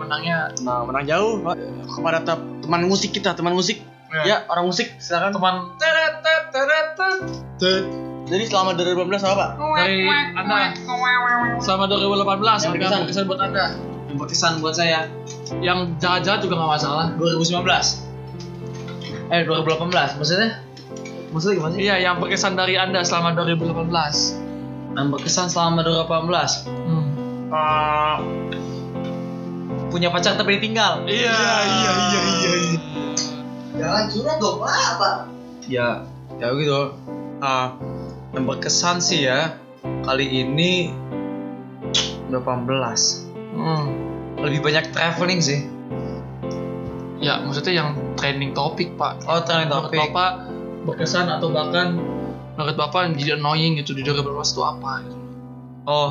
[0.00, 0.56] menangnya?
[0.64, 1.60] Nah menang jauh Pak.
[1.92, 3.84] kepada te- teman musik kita teman musik
[4.22, 5.54] ya orang musik silakan teman
[8.24, 10.72] jadi selama 2018 apa Pak dari anda
[11.58, 13.00] selama 2018 Yang berkesan.
[13.04, 13.64] berkesan buat anda
[14.06, 15.00] Yang berkesan buat saya
[15.60, 17.66] yang jahat-jahat juga nggak masalah 2019.
[19.26, 20.48] Eh 2018 maksudnya?
[21.28, 21.80] Maksudnya gimana sih?
[21.82, 23.90] Iya, yang berkesan dari Anda selama 2018.
[24.94, 27.04] Yang berkesan selama 2018 Hmm.
[27.50, 28.16] Eh,
[29.90, 31.04] punya pacar tapi ditinggal.
[31.04, 32.78] Iya, iya, iya, iya.
[33.74, 35.26] Jangan curhat dong, Pak.
[35.66, 36.06] Ya,
[36.38, 36.94] ya gitu.
[37.42, 37.74] Ah,
[38.30, 39.58] yang berkesan sih ya
[40.06, 40.94] kali ini
[42.30, 42.38] 18.
[43.54, 43.84] Hmm.
[44.38, 45.66] Lebih banyak traveling sih.
[47.18, 49.26] Ya, maksudnya yang trending topik, Pak.
[49.26, 50.00] Oh, trending Menurut topik.
[50.10, 50.30] Bapak
[50.84, 51.96] berkesan atau bahkan
[52.54, 55.18] menurut Bapak yang jadi annoying gitu di 2018 itu apa gitu.
[55.88, 56.10] Oh,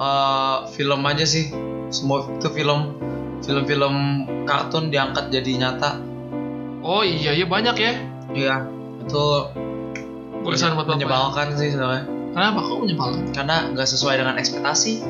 [0.00, 1.52] eh, film aja sih.
[1.92, 2.96] Semua itu film
[3.44, 3.94] film-film
[4.48, 6.13] kartun diangkat jadi nyata.
[6.84, 7.92] Oh iya, iya banyak ya.
[8.36, 8.56] Iya,
[9.00, 9.24] itu
[10.44, 12.04] berkesan buat menyebalkan sih sebenarnya.
[12.36, 12.60] Kenapa?
[12.60, 13.32] Kok menyebalkan?
[13.32, 15.00] Karena nggak sesuai dengan ekspektasi.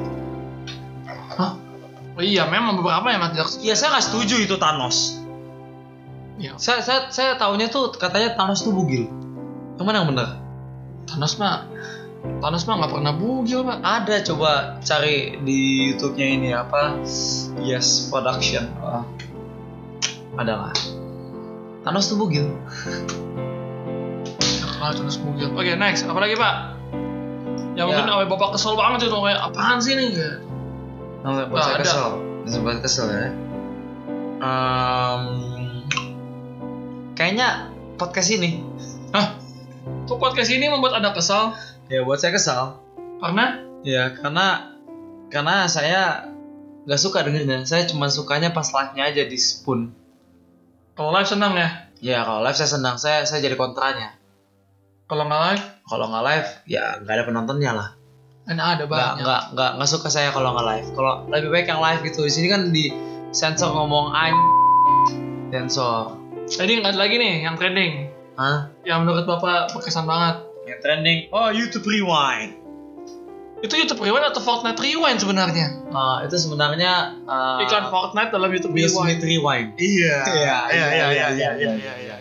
[2.14, 5.18] Oh iya memang beberapa yang tidak Iya saya nggak setuju itu Thanos.
[6.38, 6.58] Iya.
[6.58, 9.10] saya saya saya tahunya tuh katanya Thanos tuh bugil.
[9.74, 10.28] Yang mana yang benar?
[11.10, 11.66] Thanos mah
[12.38, 13.78] Thanos mah nggak pernah bugil pak.
[13.82, 17.02] Ada coba cari di YouTube-nya ini apa?
[17.58, 18.70] Yes Production.
[18.78, 19.02] Oh.
[20.34, 20.74] ada lah
[21.84, 22.48] Thanos tuh bugil.
[24.80, 25.52] Ah, Thanos bugil?
[25.52, 26.04] Oke next.
[26.04, 26.54] Apa lagi pak?
[27.74, 27.90] Yang Ya.
[27.90, 30.08] mungkin sampai bapak kesel banget itu kayak apaan sih nih
[31.24, 31.84] Nah, buat Nggak saya ada.
[31.84, 32.08] kesel.
[32.60, 33.26] Buat kesel ya.
[34.44, 35.22] Em,
[37.14, 37.48] kayaknya
[37.96, 38.60] podcast ini.
[40.04, 41.56] Kok podcast ini membuat anda kesal?
[41.88, 42.80] Ya buat saya kesal.
[43.20, 43.64] Karena?
[43.84, 44.76] Ya karena
[45.28, 46.28] karena saya
[46.84, 47.64] nggak suka dengernya.
[47.64, 49.92] Saya cuma sukanya pas live-nya aja di spoon
[50.94, 51.68] kalau live senang ya?
[51.98, 52.96] Ya kalau live saya senang.
[52.96, 54.14] Saya saya jadi kontranya.
[55.10, 55.64] Kalau nggak live?
[55.84, 57.88] Kalau nggak live ya nggak ada penontonnya lah.
[58.44, 59.24] Kan ada banyak.
[59.26, 60.88] nggak nggak nggak suka saya kalau nggak live.
[60.94, 62.24] Kalau lebih baik yang live gitu.
[62.24, 62.94] Di sini kan di
[63.34, 64.34] sensor ngomong an
[65.52, 66.14] sensor.
[66.46, 68.14] Jadi nggak ada lagi nih yang trending.
[68.34, 68.66] Hah?
[68.82, 70.42] yang menurut bapak berkesan banget.
[70.66, 72.63] Yang trending oh YouTube Rewind
[73.64, 75.72] itu YouTube Rewind atau Fortnite Rewind sebenarnya?
[75.88, 79.08] Ah, itu sebenarnya ah, iklan Fortnite dalam YouTube Will Rewind.
[79.08, 79.68] Smith Rewind.
[79.80, 80.16] Iya.
[80.34, 82.14] Iya, iya, iya, iya, iya iya, iya iya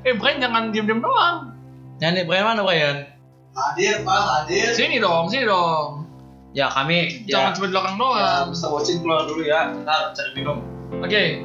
[0.00, 1.52] eh Brian jangan diem diem doang
[2.00, 3.04] Nyanyi Brian mana Brian?
[3.52, 4.72] Hadir pak, hadir.
[4.72, 6.08] sini dong sini dong.
[6.56, 8.68] Ya kami jangan ya, cuma di belakang ya doang Mr.
[8.72, 9.60] Watching keluar dulu ya.
[9.84, 10.64] Ntar cari minum.
[11.04, 11.44] Oke.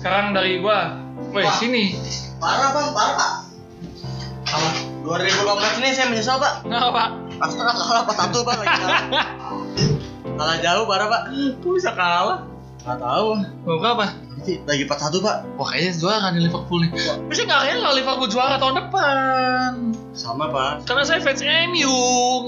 [0.00, 0.96] Sekarang dari gua.
[1.34, 1.92] Woi sini.
[2.40, 3.14] Parah bang, parah.
[3.18, 3.32] Pak.
[4.48, 4.68] apa
[5.04, 6.64] 2018 ini saya menyesal pak.
[6.64, 9.02] nggak pak Arsenal kalah 4-1 pak lagi kalah.
[10.38, 11.22] kalah jauh parah pak.
[11.62, 12.38] Kok bisa kalah?
[12.82, 13.28] Gak tahu.
[13.66, 15.36] mau Nanti lagi 4-1 pak.
[15.54, 16.90] Wah kayaknya juara nih Liverpool nih
[17.30, 19.72] Bisa nggak rela Liverpool juara tahun depan
[20.14, 20.86] Sama pak.
[20.86, 21.94] Karena saya fans MU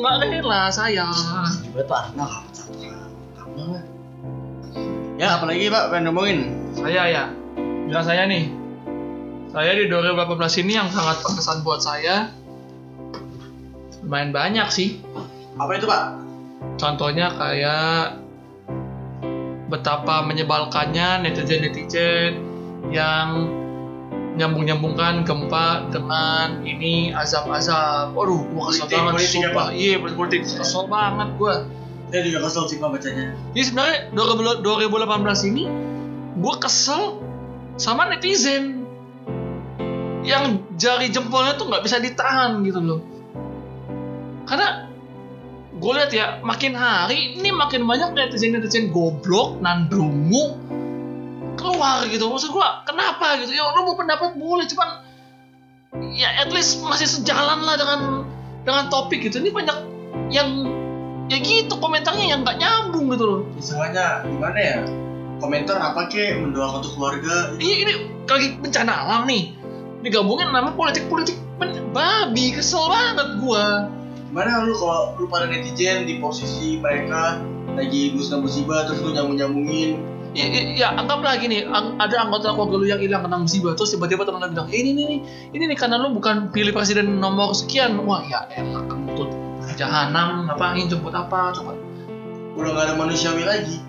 [0.02, 1.06] Nggak rela saya
[1.62, 3.38] Juga tuh Arsenal kalah 4-1.
[3.38, 3.84] Kamu lah.
[5.18, 6.38] Ya apalagi pak pengen ngomongin.
[6.74, 7.24] Saya ya
[7.86, 8.50] Bila saya nih
[9.54, 12.39] Saya di 2018 ini yang sangat berkesan buat saya
[14.10, 14.98] Lumayan banyak sih
[15.54, 16.18] Apa itu pak?
[16.82, 18.18] Contohnya kayak
[19.70, 22.42] Betapa menyebalkannya netizen-netizen
[22.90, 23.54] Yang
[24.30, 28.16] nyambung-nyambungkan gempa dengan ini azab-azab.
[28.16, 29.66] Waduh, gua kesel Politik, banget politik sumpah.
[29.74, 31.54] Iya, politik kesel banget gua.
[32.10, 33.26] Saya juga kesel sih pak bacanya.
[33.54, 35.64] Jadi sebenarnya 2000 2018 ini
[36.40, 37.20] gue kesel
[37.76, 38.82] sama netizen
[40.26, 43.00] yang jari jempolnya tuh nggak bisa ditahan gitu loh.
[44.50, 44.90] Karena
[45.70, 50.58] gue lihat ya makin hari ini makin banyak netizen netizen goblok nandungu
[51.54, 52.26] keluar gitu.
[52.26, 53.54] Maksud gue kenapa gitu?
[53.54, 55.06] Ya lo mau pendapat boleh cuman
[56.18, 58.26] ya at least masih sejalan lah dengan
[58.66, 59.38] dengan topik gitu.
[59.38, 59.78] Ini banyak
[60.34, 60.66] yang
[61.30, 63.40] ya gitu komentarnya yang nggak nyambung gitu loh.
[63.62, 64.78] Semuanya gimana ya?
[65.38, 67.54] Komentar apa kek mendoakan untuk keluarga.
[67.62, 67.92] Iya ini
[68.26, 69.54] lagi bencana alam nih.
[70.02, 73.88] Digabungin nama politik-politik men- babi, kesel banget gua.
[74.30, 77.42] Gimana lu kalau lu pada netizen di posisi mereka
[77.74, 79.98] lagi musibah-musibah terus lu nyambung-nyambungin
[80.30, 83.90] Ya, ya, ya anggaplah gini, ang- ada anggota keluarga lu yang hilang kena musibah, terus
[83.90, 85.16] tiba-tiba teman bilang, eh, ini, ini, ini,
[85.50, 87.98] ini nih karena lu bukan pilih presiden nomor sekian.
[88.06, 89.26] Wah ya enak, kentut.
[89.74, 91.74] Jahanam, ngapain, jemput apa, coba.
[92.54, 93.82] udah gak ada manusiawi lagi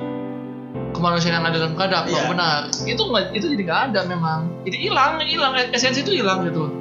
[0.98, 2.22] Kemanusiaan yang ada dalam keadaan, Iya.
[2.26, 2.62] benar.
[2.90, 3.04] Itu
[3.38, 4.40] itu jadi nggak ada memang.
[4.66, 6.74] Jadi hilang, hilang, esensi itu hilang gitu.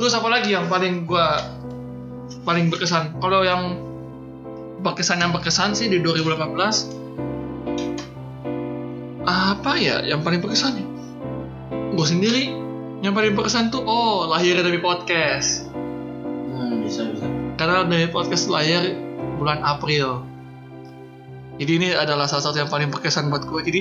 [0.00, 1.36] Terus apa lagi yang paling gua
[2.44, 3.18] paling berkesan?
[3.18, 3.80] Kalau yang
[4.84, 6.44] berkesan yang berkesan sih di 2018
[9.24, 10.84] apa ya yang paling berkesan?
[11.94, 12.52] Gue sendiri
[13.04, 15.68] yang paling berkesan tuh oh lahir dari podcast
[16.54, 18.96] hmm bisa bisa karena dari podcast lahir
[19.38, 20.24] bulan April.
[21.54, 23.60] Jadi ini adalah salah satu yang paling berkesan buat gue.
[23.62, 23.80] Jadi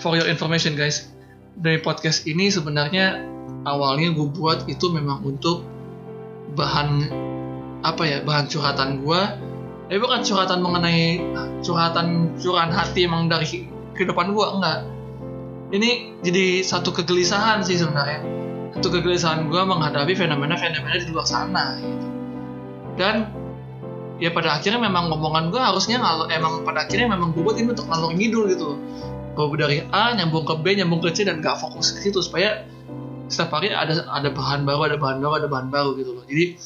[0.00, 1.12] for your information guys,
[1.60, 3.20] dari podcast ini sebenarnya
[3.68, 5.64] awalnya gue buat itu memang untuk
[6.52, 7.08] bahan
[7.80, 9.22] apa ya bahan curhatan gue.
[9.88, 11.20] Tapi bukan curhatan mengenai
[11.64, 14.80] curhatan curahan hati emang dari kehidupan gue enggak.
[15.72, 18.20] Ini jadi satu kegelisahan sih sebenarnya.
[18.76, 22.14] Satu kegelisahan gue menghadapi fenomena-fenomena di luar sana gitu
[22.94, 23.30] dan
[24.22, 27.74] ya pada akhirnya memang ngomongan gue harusnya ngalor emang pada akhirnya memang gue buat ini
[27.74, 28.78] untuk ngalor ngidul gitu
[29.34, 32.62] gue dari A nyambung ke B nyambung ke C dan gak fokus ke situ supaya
[33.28, 36.56] setiap hari ada ada bahan baru ada bahan baru ada bahan baru gitu loh jadi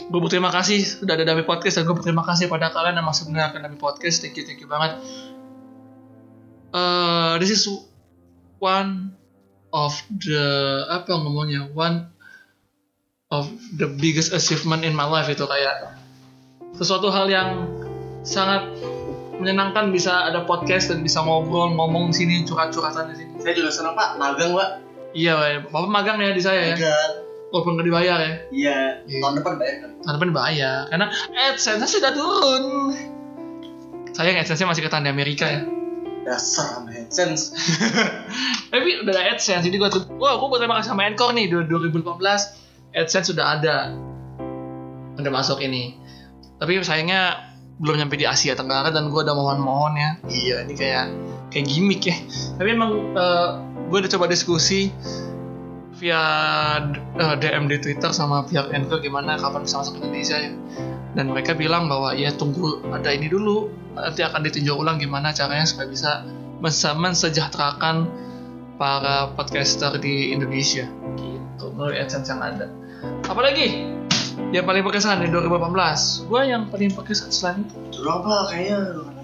[0.00, 3.28] gue berterima kasih sudah ada Dami Podcast dan gue berterima kasih pada kalian yang masih
[3.28, 4.96] mendengarkan Dami Podcast thank you thank you banget
[6.70, 7.66] Eh, this is
[8.62, 9.18] one
[9.74, 9.90] of
[10.22, 10.46] the
[10.86, 12.06] apa ngomongnya one
[13.34, 15.98] of the biggest achievement in my life itu kayak
[16.78, 17.66] sesuatu hal yang
[18.22, 18.70] sangat
[19.42, 23.32] menyenangkan bisa ada podcast dan bisa ngobrol ngomong sini curhat-curhatan di sini.
[23.42, 24.70] Saya juga senang pak, magang pak.
[25.14, 25.74] Iya, Pak.
[25.74, 26.76] Bapak magang ya di saya ya.
[26.78, 27.12] Magang.
[27.50, 28.32] Walaupun nggak dibayar ya.
[28.54, 28.78] Iya.
[29.10, 29.18] Iya.
[29.26, 29.90] Tahun depan bayar kan?
[30.06, 32.64] Tahun depan bayar karena AdSense sudah turun.
[34.14, 35.60] Sayang AdSense masih ketahan di Amerika ya.
[36.22, 37.50] Dasar AdSense.
[38.72, 42.06] Tapi udah ada AdSense, jadi gue tuh, wah gue berterima kasih sama Anchor nih, 2018
[42.94, 43.90] AdSense sudah ada,
[45.18, 45.98] udah masuk ini.
[46.62, 50.10] Tapi sayangnya belum nyampe di Asia Tenggara dan gue udah mohon-mohon ya.
[50.28, 51.04] Iya, ini kayak
[51.50, 52.16] kayak gimmick ya.
[52.56, 53.14] Tapi emang
[53.90, 54.94] gue udah coba diskusi
[56.00, 56.22] via
[56.96, 60.52] eh, DM di Twitter sama pihak Anchor gimana kapan bisa masuk ke Indonesia ya.
[61.12, 65.66] Dan mereka bilang bahwa ya tunggu ada ini dulu, nanti akan ditinjau ulang gimana caranya
[65.66, 66.22] supaya bisa
[66.62, 68.06] mense- mensejahterakan
[68.80, 70.88] para podcaster di Indonesia
[71.20, 72.72] gitu melalui AdSense yang ada
[73.28, 73.84] apalagi
[74.56, 79.19] yang paling berkesan di 2018 gue yang paling berkesan selain itu apa kayaknya?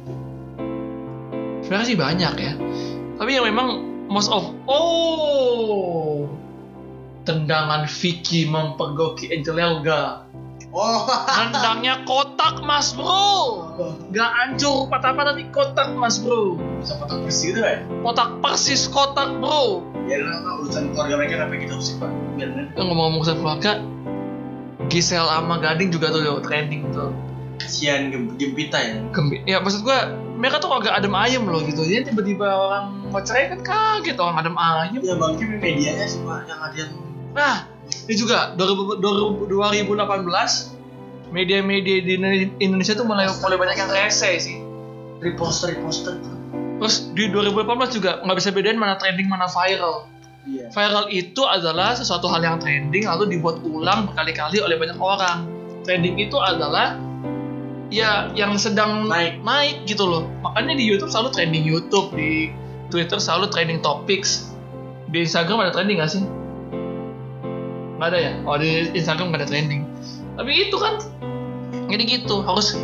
[1.67, 2.53] Sebenarnya sih banyak ya.
[3.19, 3.69] Tapi yang memang
[4.07, 6.31] most of oh
[7.27, 10.23] tendangan Vicky mempergoki Angel Elga.
[10.71, 11.09] Oh.
[11.27, 13.67] Nendangnya kotak mas bro.
[14.15, 16.55] Gak hancur patah-patah di kotak mas bro.
[16.79, 17.83] Bisa foto bersih gitu ya?
[18.07, 19.83] Kotak persis kotak bro.
[20.07, 22.13] Biar apa urusan keluarga mereka kenapa kita usik pak?
[22.39, 22.49] Biar
[22.79, 23.73] Yang ngomong-ngomong urusan keluarga
[24.87, 27.11] Gisel sama Gading juga tuh trending tuh
[27.57, 28.95] kasihan gem- gempita ya.
[29.11, 33.21] Gembi ya maksud gua mereka tuh agak adem ayem loh gitu jadi tiba-tiba orang mau
[33.21, 36.91] cerai kan kaget orang adem ayem Ya bang Kim medianya sih pak yang ada yang
[37.33, 37.55] nah
[38.05, 39.01] ini juga 2000
[39.47, 40.77] 2018
[41.29, 42.13] media-media di
[42.59, 44.57] Indonesia tuh mulai mulai banyak yang rese sih
[45.19, 46.15] reposter reposter.
[46.77, 50.13] terus di 2018 juga nggak bisa bedain mana trending mana viral
[50.47, 50.71] Iya.
[50.71, 55.43] viral itu adalah sesuatu hal yang trending lalu dibuat ulang berkali-kali oleh banyak orang
[55.83, 56.95] trending itu adalah
[57.93, 59.43] ya yang sedang Naik.
[59.43, 60.27] naik gitu loh.
[60.43, 62.51] Makanya di YouTube selalu trending YouTube di
[62.91, 64.51] Twitter selalu trending topics.
[65.11, 66.23] Di Instagram ada trending gak sih?
[67.97, 68.33] Nggak ada ya?
[68.45, 69.83] Oh di Instagram nggak ada trending.
[70.37, 71.01] Tapi itu kan
[71.87, 72.43] jadi gitu.
[72.43, 72.77] Harus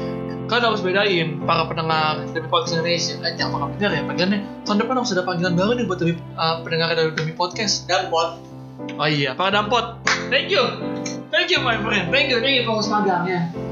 [0.50, 3.14] kan harus bedain para pendengar dari podcast Indonesia.
[3.26, 4.40] Eh jangan para pendengar ya panggilannya.
[4.64, 7.90] Tahun depan harus ada panggilan baru nih buat demi uh, pendengar dari demi podcast.
[7.90, 8.38] Dan pot.
[8.98, 10.00] oh iya para dampot.
[10.32, 10.64] Thank you.
[11.28, 12.08] Thank you my friend.
[12.08, 13.71] Thank you thank you pengurus magang ya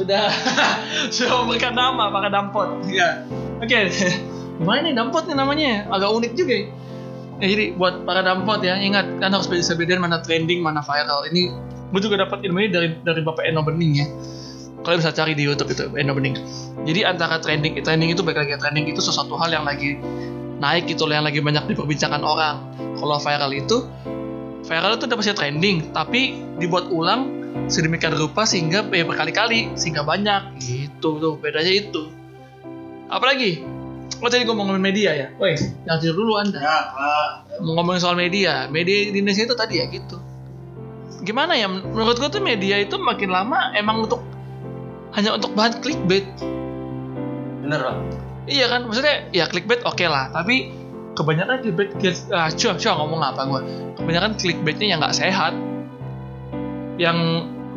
[0.00, 0.24] sudah.
[1.14, 3.24] Sudah memberikan nama para dampot ya
[3.60, 3.80] oke.
[4.60, 5.88] Gimana nih dampot nih namanya.
[5.92, 6.66] Agak unik juga ya.
[7.40, 11.24] Ya, jadi buat para dampot ya ingat kan harus bisa bedain mana trending mana viral.
[11.32, 11.52] Ini
[11.90, 14.06] gue juga dapat ilmu ini dari dari bapak Eno Bening ya.
[14.80, 16.36] Kalian bisa cari di YouTube itu Eno Bening.
[16.84, 19.96] Jadi antara trending trending itu baik lagi trending itu sesuatu hal yang lagi
[20.60, 22.60] naik gitu yang lagi banyak diperbincangkan orang.
[23.00, 23.88] Kalau viral itu
[24.68, 27.39] viral itu udah pasti trending tapi dibuat ulang
[27.70, 30.60] sedemikian rupa sehingga ya berkali-kali sehingga banyak.
[30.60, 32.10] Gitu tuh bedanya itu.
[33.10, 33.80] Apalagi
[34.20, 35.28] Oh tadi gue mau ngomongin media ya?
[35.40, 35.56] Woi,
[35.88, 36.60] jangan tidur dulu anda.
[36.60, 37.56] Ya pak.
[37.64, 38.68] Mau ngomongin soal media.
[38.68, 40.20] Media di Indonesia itu tadi ya gitu.
[41.24, 44.20] Gimana ya, menurut gue tuh media itu makin lama emang untuk
[45.16, 46.28] Hanya untuk bahan clickbait.
[47.64, 47.96] Bener pak.
[48.46, 50.74] Iya kan, maksudnya ya clickbait oke lah Tapi
[51.14, 51.90] kebanyakan clickbait
[52.34, 53.60] ah, cuy, cuy ngomong apa gue
[54.00, 55.54] Kebanyakan clickbaitnya yang nggak sehat
[57.00, 57.18] Yang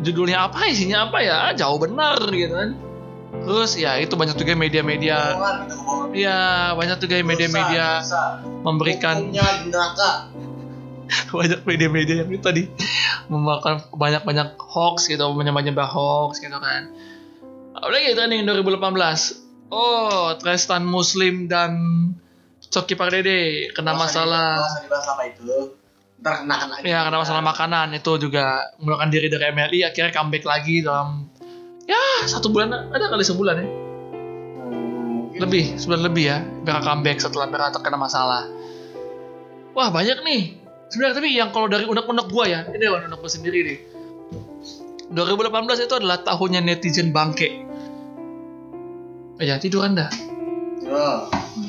[0.03, 1.55] judulnya apa, isinya apa ya?
[1.55, 2.75] Jauh benar gitu kan.
[3.33, 5.39] Terus ya itu banyak juga media-media.
[6.13, 6.39] Iya
[6.75, 8.03] banyak juga media-media
[8.61, 9.31] memberikan.
[11.35, 12.63] Banyak media-media yang itu tadi
[13.27, 16.89] memakan banyak-banyak hoax gitu menyebar hoax gitu kan.
[17.75, 18.81] Apalagi itu nih 2018
[19.69, 21.73] oh Tristan Muslim dan
[22.63, 24.57] Coki Pardede kena masalah.
[24.57, 25.53] dibahas- nggak usah dibahas apa itu.
[26.23, 26.75] Ntar kena kena.
[26.87, 27.99] ya kena masalah makanan.
[27.99, 31.27] Itu juga menggunakan diri dari MLI akhirnya comeback lagi dalam
[31.83, 33.67] ya satu bulan ada kali sebulan ya.
[33.67, 38.47] Hmm, lebih sebulan lebih ya mereka comeback setelah mereka terkena masalah.
[39.75, 40.41] Wah banyak nih.
[40.87, 43.77] Sebenarnya tapi yang kalau dari unek-unek gua ya ini unek gua sendiri nih.
[45.11, 47.67] 2018 itu adalah tahunnya netizen bangke.
[49.37, 50.07] Eh jangan tidur anda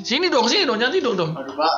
[0.04, 1.32] Sini dong sini dong jangan tidur dong.
[1.32, 1.72] Aduh pak.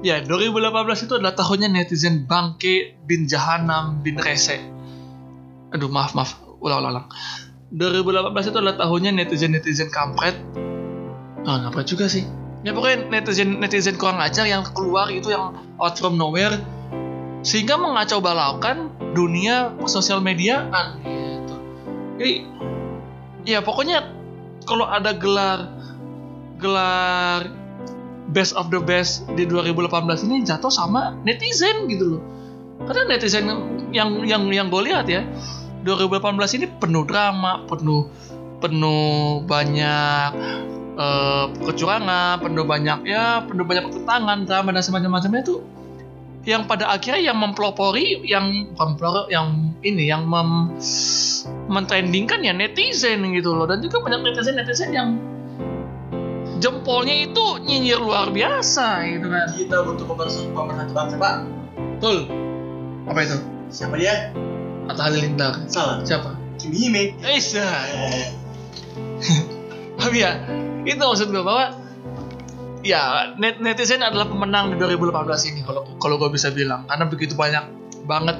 [0.00, 4.60] Ya 2018 itu adalah tahunnya netizen bangke bin jahanam bin rese.
[5.74, 6.38] Aduh maaf maaf.
[6.60, 7.06] Ulang ulang ulang.
[7.70, 10.36] 2018 itu adalah tahunnya netizen netizen kampret.
[11.46, 12.26] Ah kampret juga sih?
[12.60, 16.58] Ya pokoknya netizen netizen kurang ajar yang keluar itu yang out from nowhere.
[17.40, 21.54] Sehingga mengacau balaukan dunia sosial mediaan gitu.
[22.20, 22.34] Jadi
[23.48, 24.19] ya pokoknya
[24.70, 25.66] kalau ada gelar
[26.62, 27.50] gelar
[28.30, 29.90] best of the best di 2018
[30.30, 32.22] ini jatuh sama netizen gitu loh.
[32.86, 33.50] Karena netizen
[33.90, 35.26] yang yang yang gue lihat ya
[35.82, 38.06] 2018 ini penuh drama penuh
[38.60, 40.30] penuh banyak
[40.94, 45.56] eh, kecurangan penuh banyak ya penuh banyak pertentangan drama dan semacam-macamnya itu
[46.48, 50.72] yang pada akhirnya yang mempelopori yang bukan pelopor, yang ini yang mem,
[51.68, 53.68] mentrendingkan ya netizen gitu loh.
[53.68, 55.20] Dan juga banyak netizen netizen yang
[56.60, 59.46] jempolnya itu nyinyir luar biasa gitu kan.
[59.52, 61.34] Kita butuh pemersatu bangsa pak.
[61.96, 62.18] betul.
[63.08, 63.36] Apa itu?
[63.68, 64.32] Siapa dia?
[64.88, 65.52] Atta Halilintar.
[65.68, 66.02] Salah.
[66.02, 66.36] siapa?
[66.60, 67.04] Kimi Hime.
[67.24, 67.64] Isa
[70.00, 70.40] tapi ya?
[70.84, 71.79] Itu maksud gue bahwa
[72.80, 76.84] ya net netizen adalah pemenang di 2018 ini kalau kalau gue bisa bilang.
[76.88, 77.64] Karena begitu banyak
[78.04, 78.36] banget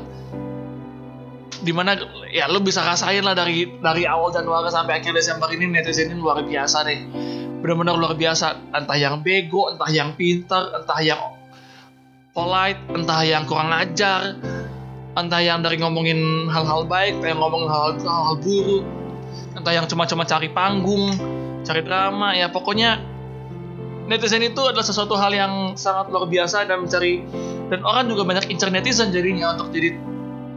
[1.61, 1.92] di mana
[2.33, 6.20] ya lo bisa rasain lah dari dari awal Januari sampai akhir Desember ini netizen ini
[6.20, 7.00] luar biasa deh.
[7.61, 8.72] Benar-benar luar biasa.
[8.72, 11.20] Entah yang bego entah yang pintar entah yang
[12.31, 14.38] polite entah yang kurang ajar
[15.18, 18.85] entah yang dari ngomongin hal-hal baik entah yang ngomongin hal-hal, hal-hal buruk
[19.59, 21.11] entah yang cuma-cuma cari panggung
[21.66, 23.03] cari drama ya pokoknya
[24.11, 27.23] netizen itu adalah sesuatu hal yang sangat luar biasa dan mencari
[27.70, 29.94] dan orang juga banyak incer netizen jadinya untuk jadi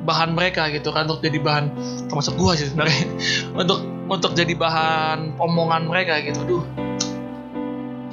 [0.03, 1.69] bahan mereka gitu kan untuk jadi bahan
[2.09, 3.05] termasuk gua sih sebenarnya
[3.61, 6.41] untuk untuk jadi bahan omongan mereka gitu.
[6.49, 6.65] Duh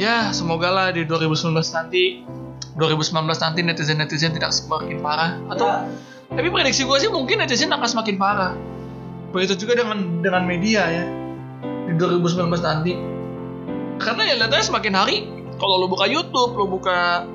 [0.00, 2.24] ya semoga lah di 2019 nanti
[2.80, 5.36] 2019 nanti netizen netizen tidak semakin parah.
[5.52, 5.68] Atau
[6.32, 8.56] tapi prediksi gue sih mungkin netizen akan semakin parah.
[9.36, 11.04] Begitu juga dengan dengan media ya.
[11.84, 12.96] Di 2019 nanti
[14.00, 15.16] karena ya lihatnya semakin hari
[15.60, 17.28] kalau lo buka YouTube lo buka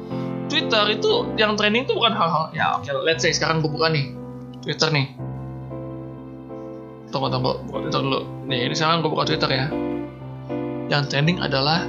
[0.49, 4.25] Twitter itu yang trending tuh bukan hal-hal ya oke let's say sekarang gue buka nih
[4.65, 5.13] Twitter nih.
[7.13, 8.19] Tunggu tunggu buka Twitter dulu.
[8.49, 9.69] Nih ini sekarang gue buka Twitter ya.
[10.89, 11.86] Yang trending adalah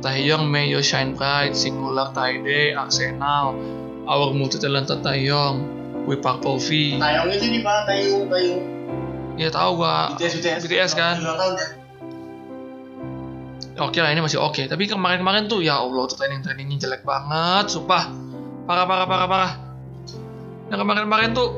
[0.00, 3.58] Taeyong May You Shine Bright Singular Taide Arsenal
[4.06, 5.66] Our Multi Talented Taeyong
[6.06, 7.02] We Purple V.
[7.02, 8.62] Tayong itu nih pak, Tayong, Tayong.
[9.40, 10.14] ya tahu gua.
[10.14, 10.60] BTS, BTS.
[10.70, 11.18] BTS kan?
[11.18, 11.79] Tahun ya.
[13.78, 14.66] Oke lah ini masih oke.
[14.66, 18.08] Tapi kemarin-kemarin tuh ya Allah tuh training trainingnya jelek banget sumpah.
[18.64, 19.52] Parah parah parah parah.
[20.70, 21.48] Yang kemarin-kemarin tuh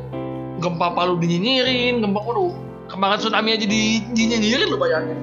[0.62, 2.52] gempa palu dinyinyirin gempa waduh.
[2.88, 5.18] Kemarin tsunami aja di dinyinyirin lo bayangin.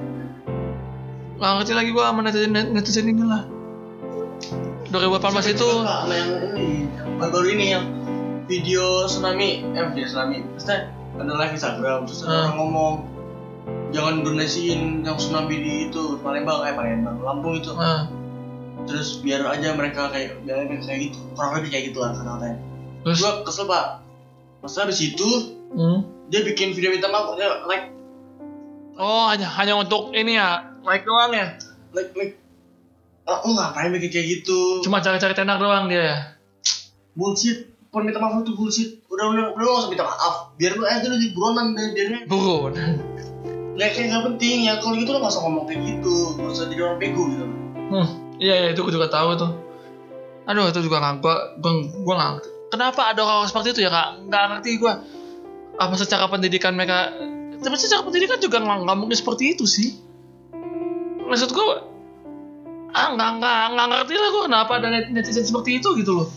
[1.40, 3.42] Nggak ngerti lagi gua sama netizen netizen ini lah.
[4.90, 7.84] 2018 itu sama yang ini, yang baru ini yang
[8.50, 10.42] video tsunami, eh video tsunami.
[10.42, 12.40] Maksudnya ada live Instagram, terus ada Hmm.
[12.42, 12.94] orang ngomong
[13.90, 17.74] jangan donasiin yang tsunami di itu Palembang, eh Palembang, Lampung itu.
[17.74, 18.06] nah,
[18.88, 22.58] Terus biar aja mereka kayak biar mereka kayak gitu, kurang lebih kayak gitu lah kata-katanya.
[23.00, 23.84] terus Gua kesel pak,
[24.64, 25.28] masa di situ
[25.72, 26.28] hmm.
[26.32, 27.92] dia bikin video minta maaf, dia like,
[29.00, 31.56] oh hanya hanya untuk ini ya like doang ya
[31.96, 32.36] like, like,
[33.24, 34.84] ah, lu ngapain bikin kayak gitu?
[34.84, 36.16] cuma cari-cari tenar doang dia ya
[37.16, 40.84] bullshit pun minta maaf itu bullshit udah udah udah gak usah minta maaf biar lu
[40.84, 42.72] aja lu jadi buronan deh biarnya burun
[43.76, 46.64] Nggak kayak nggak penting ya kalau gitu lo gak usah ngomong kayak gitu gak usah
[46.66, 47.44] jadi orang bego gitu
[47.90, 48.06] Hmm,
[48.38, 49.50] iya iya itu gue juga tahu tuh.
[50.46, 51.72] Aduh itu juga gua gua
[52.06, 52.48] gua nggak ngerti.
[52.70, 55.02] Kenapa ada orang seperti itu ya nggak nggak ngerti gua.
[55.74, 57.10] Apa secara pendidikan mereka?
[57.58, 59.98] Tapi secara pendidikan juga nggak nggak mungkin seperti itu sih.
[61.26, 61.82] Maksud gua
[62.90, 66.28] ah nggak nggak nggak ngerti lah gua kenapa ada net- netizen seperti itu gitu loh.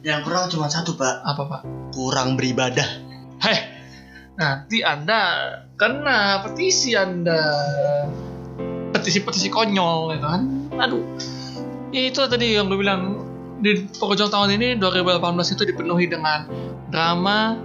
[0.00, 1.60] yang kurang cuma satu pak Apa pak?
[1.92, 2.86] kurang beribadah
[3.44, 3.60] Heh,
[4.32, 5.20] nanti anda
[5.76, 7.40] kena petisi anda.
[8.96, 10.42] Petisi-petisi konyol gitu kan?
[10.80, 11.04] Aduh.
[11.92, 13.22] Ya itu tadi yang gue bilang
[13.60, 15.20] di penghujung tahun ini 2018
[15.56, 16.48] itu dipenuhi dengan
[16.88, 17.56] drama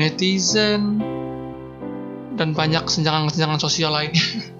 [0.00, 1.00] netizen
[2.40, 4.24] dan banyak senjangan-senjangan sosial lainnya.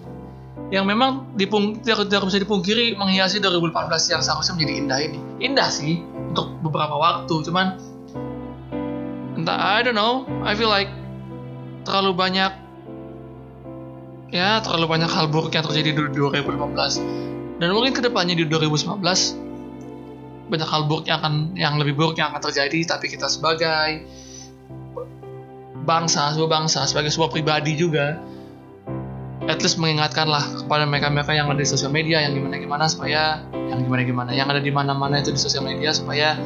[0.69, 5.19] Yang memang dipung, tidak, tidak bisa dipungkiri menghiasi 2018 yang seharusnya menjadi indah ini.
[5.41, 7.81] Indah sih untuk beberapa waktu cuman
[9.41, 10.93] entah I don't know I feel like
[11.89, 12.68] terlalu banyak
[14.29, 19.01] ya terlalu banyak hal buruk yang terjadi di 2015 dan mungkin ke depannya di 2019
[20.49, 24.05] banyak hal buruk yang akan yang lebih buruk yang akan terjadi tapi kita sebagai
[25.85, 28.21] bangsa sebuah bangsa sebagai sebuah pribadi juga
[29.49, 33.41] at least mengingatkanlah kepada mereka-mereka yang ada di sosial media yang gimana-gimana supaya
[33.73, 36.37] yang gimana-gimana yang ada di mana-mana itu di sosial media supaya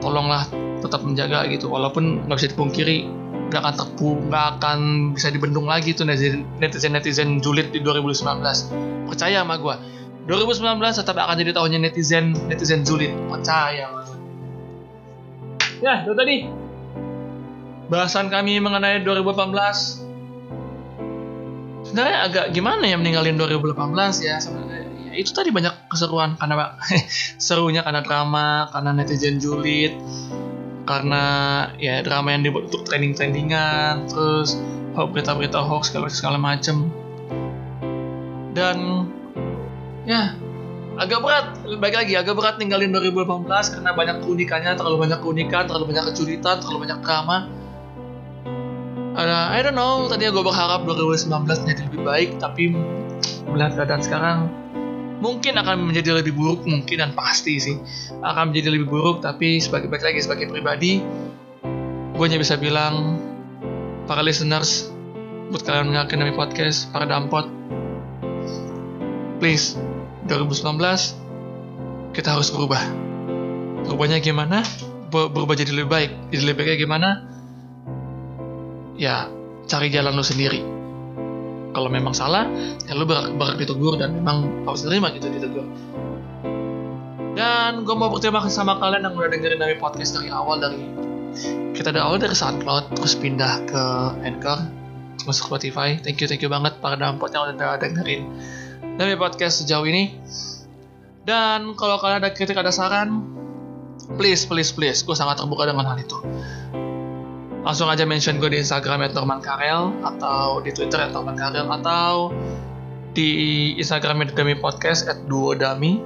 [0.00, 0.44] tolonglah
[0.84, 1.72] tetap menjaga gitu.
[1.72, 3.08] Walaupun nggak bisa dipungkiri
[3.46, 4.78] nggak akan terpu nggak akan
[5.14, 8.42] bisa dibendung lagi tuh netizen netizen julid di 2019
[9.06, 9.74] percaya sama gue
[10.26, 13.14] 2019 tetap akan jadi tahunnya netizen netizen julid.
[13.30, 13.86] Percaya
[15.78, 16.50] ya itu tadi.
[17.86, 24.82] Bahasan kami mengenai 2018 sebenarnya agak gimana ya meninggalin 2018 ya sebenarnya?
[25.06, 26.74] Ya, itu tadi banyak keseruan karena
[27.46, 29.94] serunya karena drama karena netizen julid
[30.86, 31.24] karena
[31.82, 34.54] ya drama yang dibuat untuk trending-trendingan terus
[34.94, 36.88] berita-berita hoax segala segala macem.
[38.56, 39.04] Dan
[40.08, 40.32] ya
[40.96, 41.46] agak berat.
[41.76, 43.44] Baik lagi agak berat ninggalin 2018
[43.76, 47.38] karena banyak keunikannya terlalu banyak keunikan terlalu banyak kejulitan terlalu banyak drama.
[49.16, 52.72] Ada I don't know tadinya gue berharap 2019 jadi lebih baik tapi
[53.48, 54.38] melihat keadaan sekarang
[55.18, 57.76] mungkin akan menjadi lebih buruk mungkin dan pasti sih.
[58.20, 61.00] Akan menjadi lebih buruk tapi sebagai baik lagi sebagai pribadi
[62.16, 63.20] gue hanya bisa bilang
[64.08, 64.88] para listeners
[65.52, 67.44] buat kalian mendengarkan dari podcast para dampot
[69.36, 69.76] please
[70.24, 70.80] 2019
[72.16, 72.80] kita harus berubah.
[73.84, 74.64] Berubahnya gimana?
[75.12, 77.08] Ber- berubah jadi lebih baik jadi lebih baiknya gimana?
[78.96, 79.28] Ya
[79.68, 80.75] cari jalan lo sendiri
[81.76, 82.48] kalau memang salah
[82.88, 85.68] ya lo berhak, berhak ditegur dan memang harus terima gitu ditegur.
[87.36, 90.80] Dan gue mau berterima kasih sama kalian yang udah dengerin dari podcast dari awal dari
[91.76, 93.82] kita dari awal dari SoundCloud terus pindah ke
[94.24, 94.64] Anchor
[95.28, 96.00] masuk Spotify.
[96.00, 98.24] Thank you thank you banget para dampot yang udah dengerin
[98.96, 100.16] dari podcast sejauh ini.
[101.28, 103.36] Dan kalau kalian ada kritik ada saran
[104.14, 106.14] please please please gue sangat terbuka dengan hal itu
[107.66, 112.30] langsung aja mention gue di Instagram Norman Karel atau di Twitter Norman Karel atau
[113.10, 115.98] di Instagram Dami Podcast at Duodami.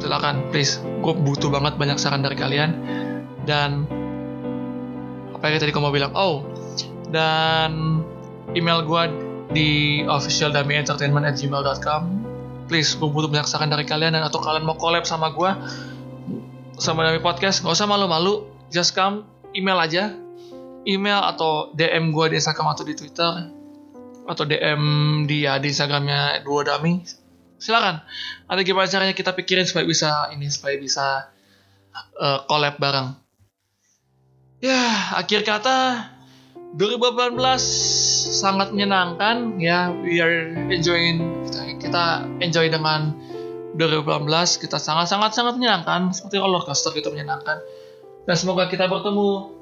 [0.00, 0.80] Silakan please.
[1.04, 2.80] Gue butuh banget banyak saran dari kalian.
[3.44, 3.84] Dan
[5.36, 6.16] apa yang tadi gue mau bilang?
[6.16, 6.48] Oh
[7.12, 8.00] dan
[8.56, 9.02] email gue
[9.52, 9.70] di
[10.08, 12.02] officialdamientertainment at gmail.com
[12.66, 15.50] please gue butuh banyak saran dari kalian dan atau kalian mau collab sama gue
[16.80, 18.48] sama Dami Podcast nggak usah malu-malu.
[18.72, 20.23] Just come email aja
[20.84, 23.32] email atau DM gue di Instagram atau di Twitter
[24.24, 24.82] atau DM
[25.28, 27.04] dia di Instagramnya Duo Dami.
[27.60, 28.00] Silakan.
[28.48, 31.28] Ada gimana caranya kita pikirin supaya bisa ini supaya bisa
[32.20, 33.16] uh, collab bareng.
[34.64, 36.08] Ya akhir kata
[36.76, 37.36] 2018
[38.32, 39.60] sangat menyenangkan.
[39.60, 42.04] Ya we are enjoying kita, kita
[42.40, 43.12] enjoy dengan
[43.76, 46.12] 2018 kita sangat sangat sangat menyenangkan.
[46.16, 47.60] Seperti roller coaster gitu menyenangkan.
[48.24, 49.52] Dan semoga kita bertemu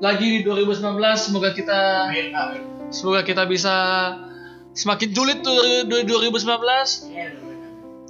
[0.00, 0.80] lagi di 2019
[1.20, 2.08] semoga kita
[2.90, 3.74] semoga kita bisa
[4.72, 6.40] semakin julid tuh di 2019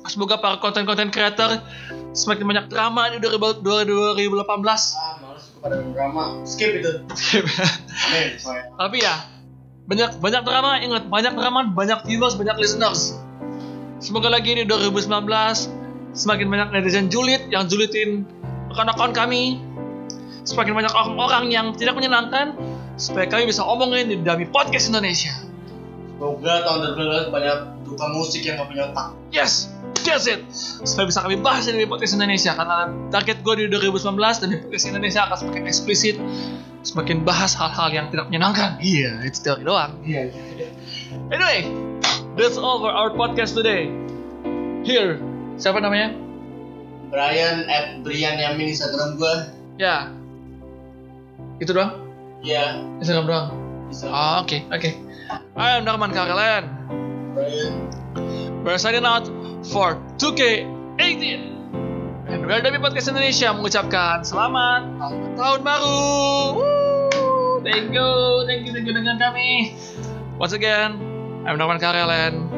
[0.07, 1.61] semoga para konten-konten creator
[2.15, 6.41] semakin banyak drama di 2018 ah males kepada drama.
[6.49, 6.91] Skip itu.
[7.05, 8.65] Amin, soalnya.
[8.81, 9.15] tapi ya
[9.85, 11.05] banyak banyak drama ingat.
[11.13, 13.21] Banyak drama banyak viewers banyak listeners.
[14.01, 15.13] Semoga lagi di 2019
[16.17, 18.25] semakin banyak netizen julid yang julitin
[18.73, 19.61] rekan-rekan kami
[20.45, 22.57] semakin banyak orang-orang yang tidak menyenangkan
[23.01, 25.33] supaya kami bisa omongin di Dami Podcast Indonesia.
[26.21, 26.79] Semoga tahun
[27.31, 27.57] 2019 banyak
[27.89, 29.17] duka musik yang gak punya otak.
[29.33, 29.73] Yes
[30.05, 30.41] that's it.
[30.85, 34.57] Supaya bisa kami bahas di Dami Podcast Indonesia karena target gue di 2019 dan di
[34.65, 36.17] Podcast Indonesia akan semakin eksplisit
[36.81, 38.81] semakin bahas hal-hal yang tidak menyenangkan.
[38.81, 39.21] Iya.
[39.29, 40.01] Itu teori doang.
[40.05, 40.33] Iya.
[41.29, 41.69] Anyway,
[42.41, 43.93] that's all for our podcast today.
[44.81, 45.21] Here,
[45.61, 46.17] siapa namanya?
[47.13, 49.53] Brian at Brian Yamin Instagram gua.
[49.77, 50.09] Ya,
[51.61, 51.93] itu doang.
[52.41, 53.49] ya Instagram doang.
[53.93, 54.91] bisa Oh, oke, oke.
[55.61, 56.65] I am Darman Karelen.
[57.37, 57.75] Brian
[58.65, 59.29] We're signing out
[59.69, 61.21] for 2K18.
[62.31, 64.81] And we're Podcast Indonesia mengucapkan selamat
[65.37, 66.01] tahun baru.
[66.57, 67.61] Woo!
[67.61, 68.09] Thank you,
[68.49, 69.77] thank you, thank you dengan kami.
[70.41, 70.97] Once again,
[71.45, 72.49] I'm Darman Karelen.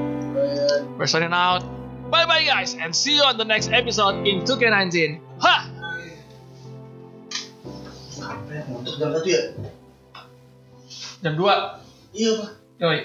[0.94, 1.66] We're signing out.
[2.12, 5.18] Bye bye, guys, and see you on the next episode in 2K19.
[5.42, 5.71] Ha!
[8.80, 9.42] Untuk jam satu ya
[11.22, 12.18] Jam 2.
[12.18, 12.50] iya pak
[12.82, 13.00] Yoi.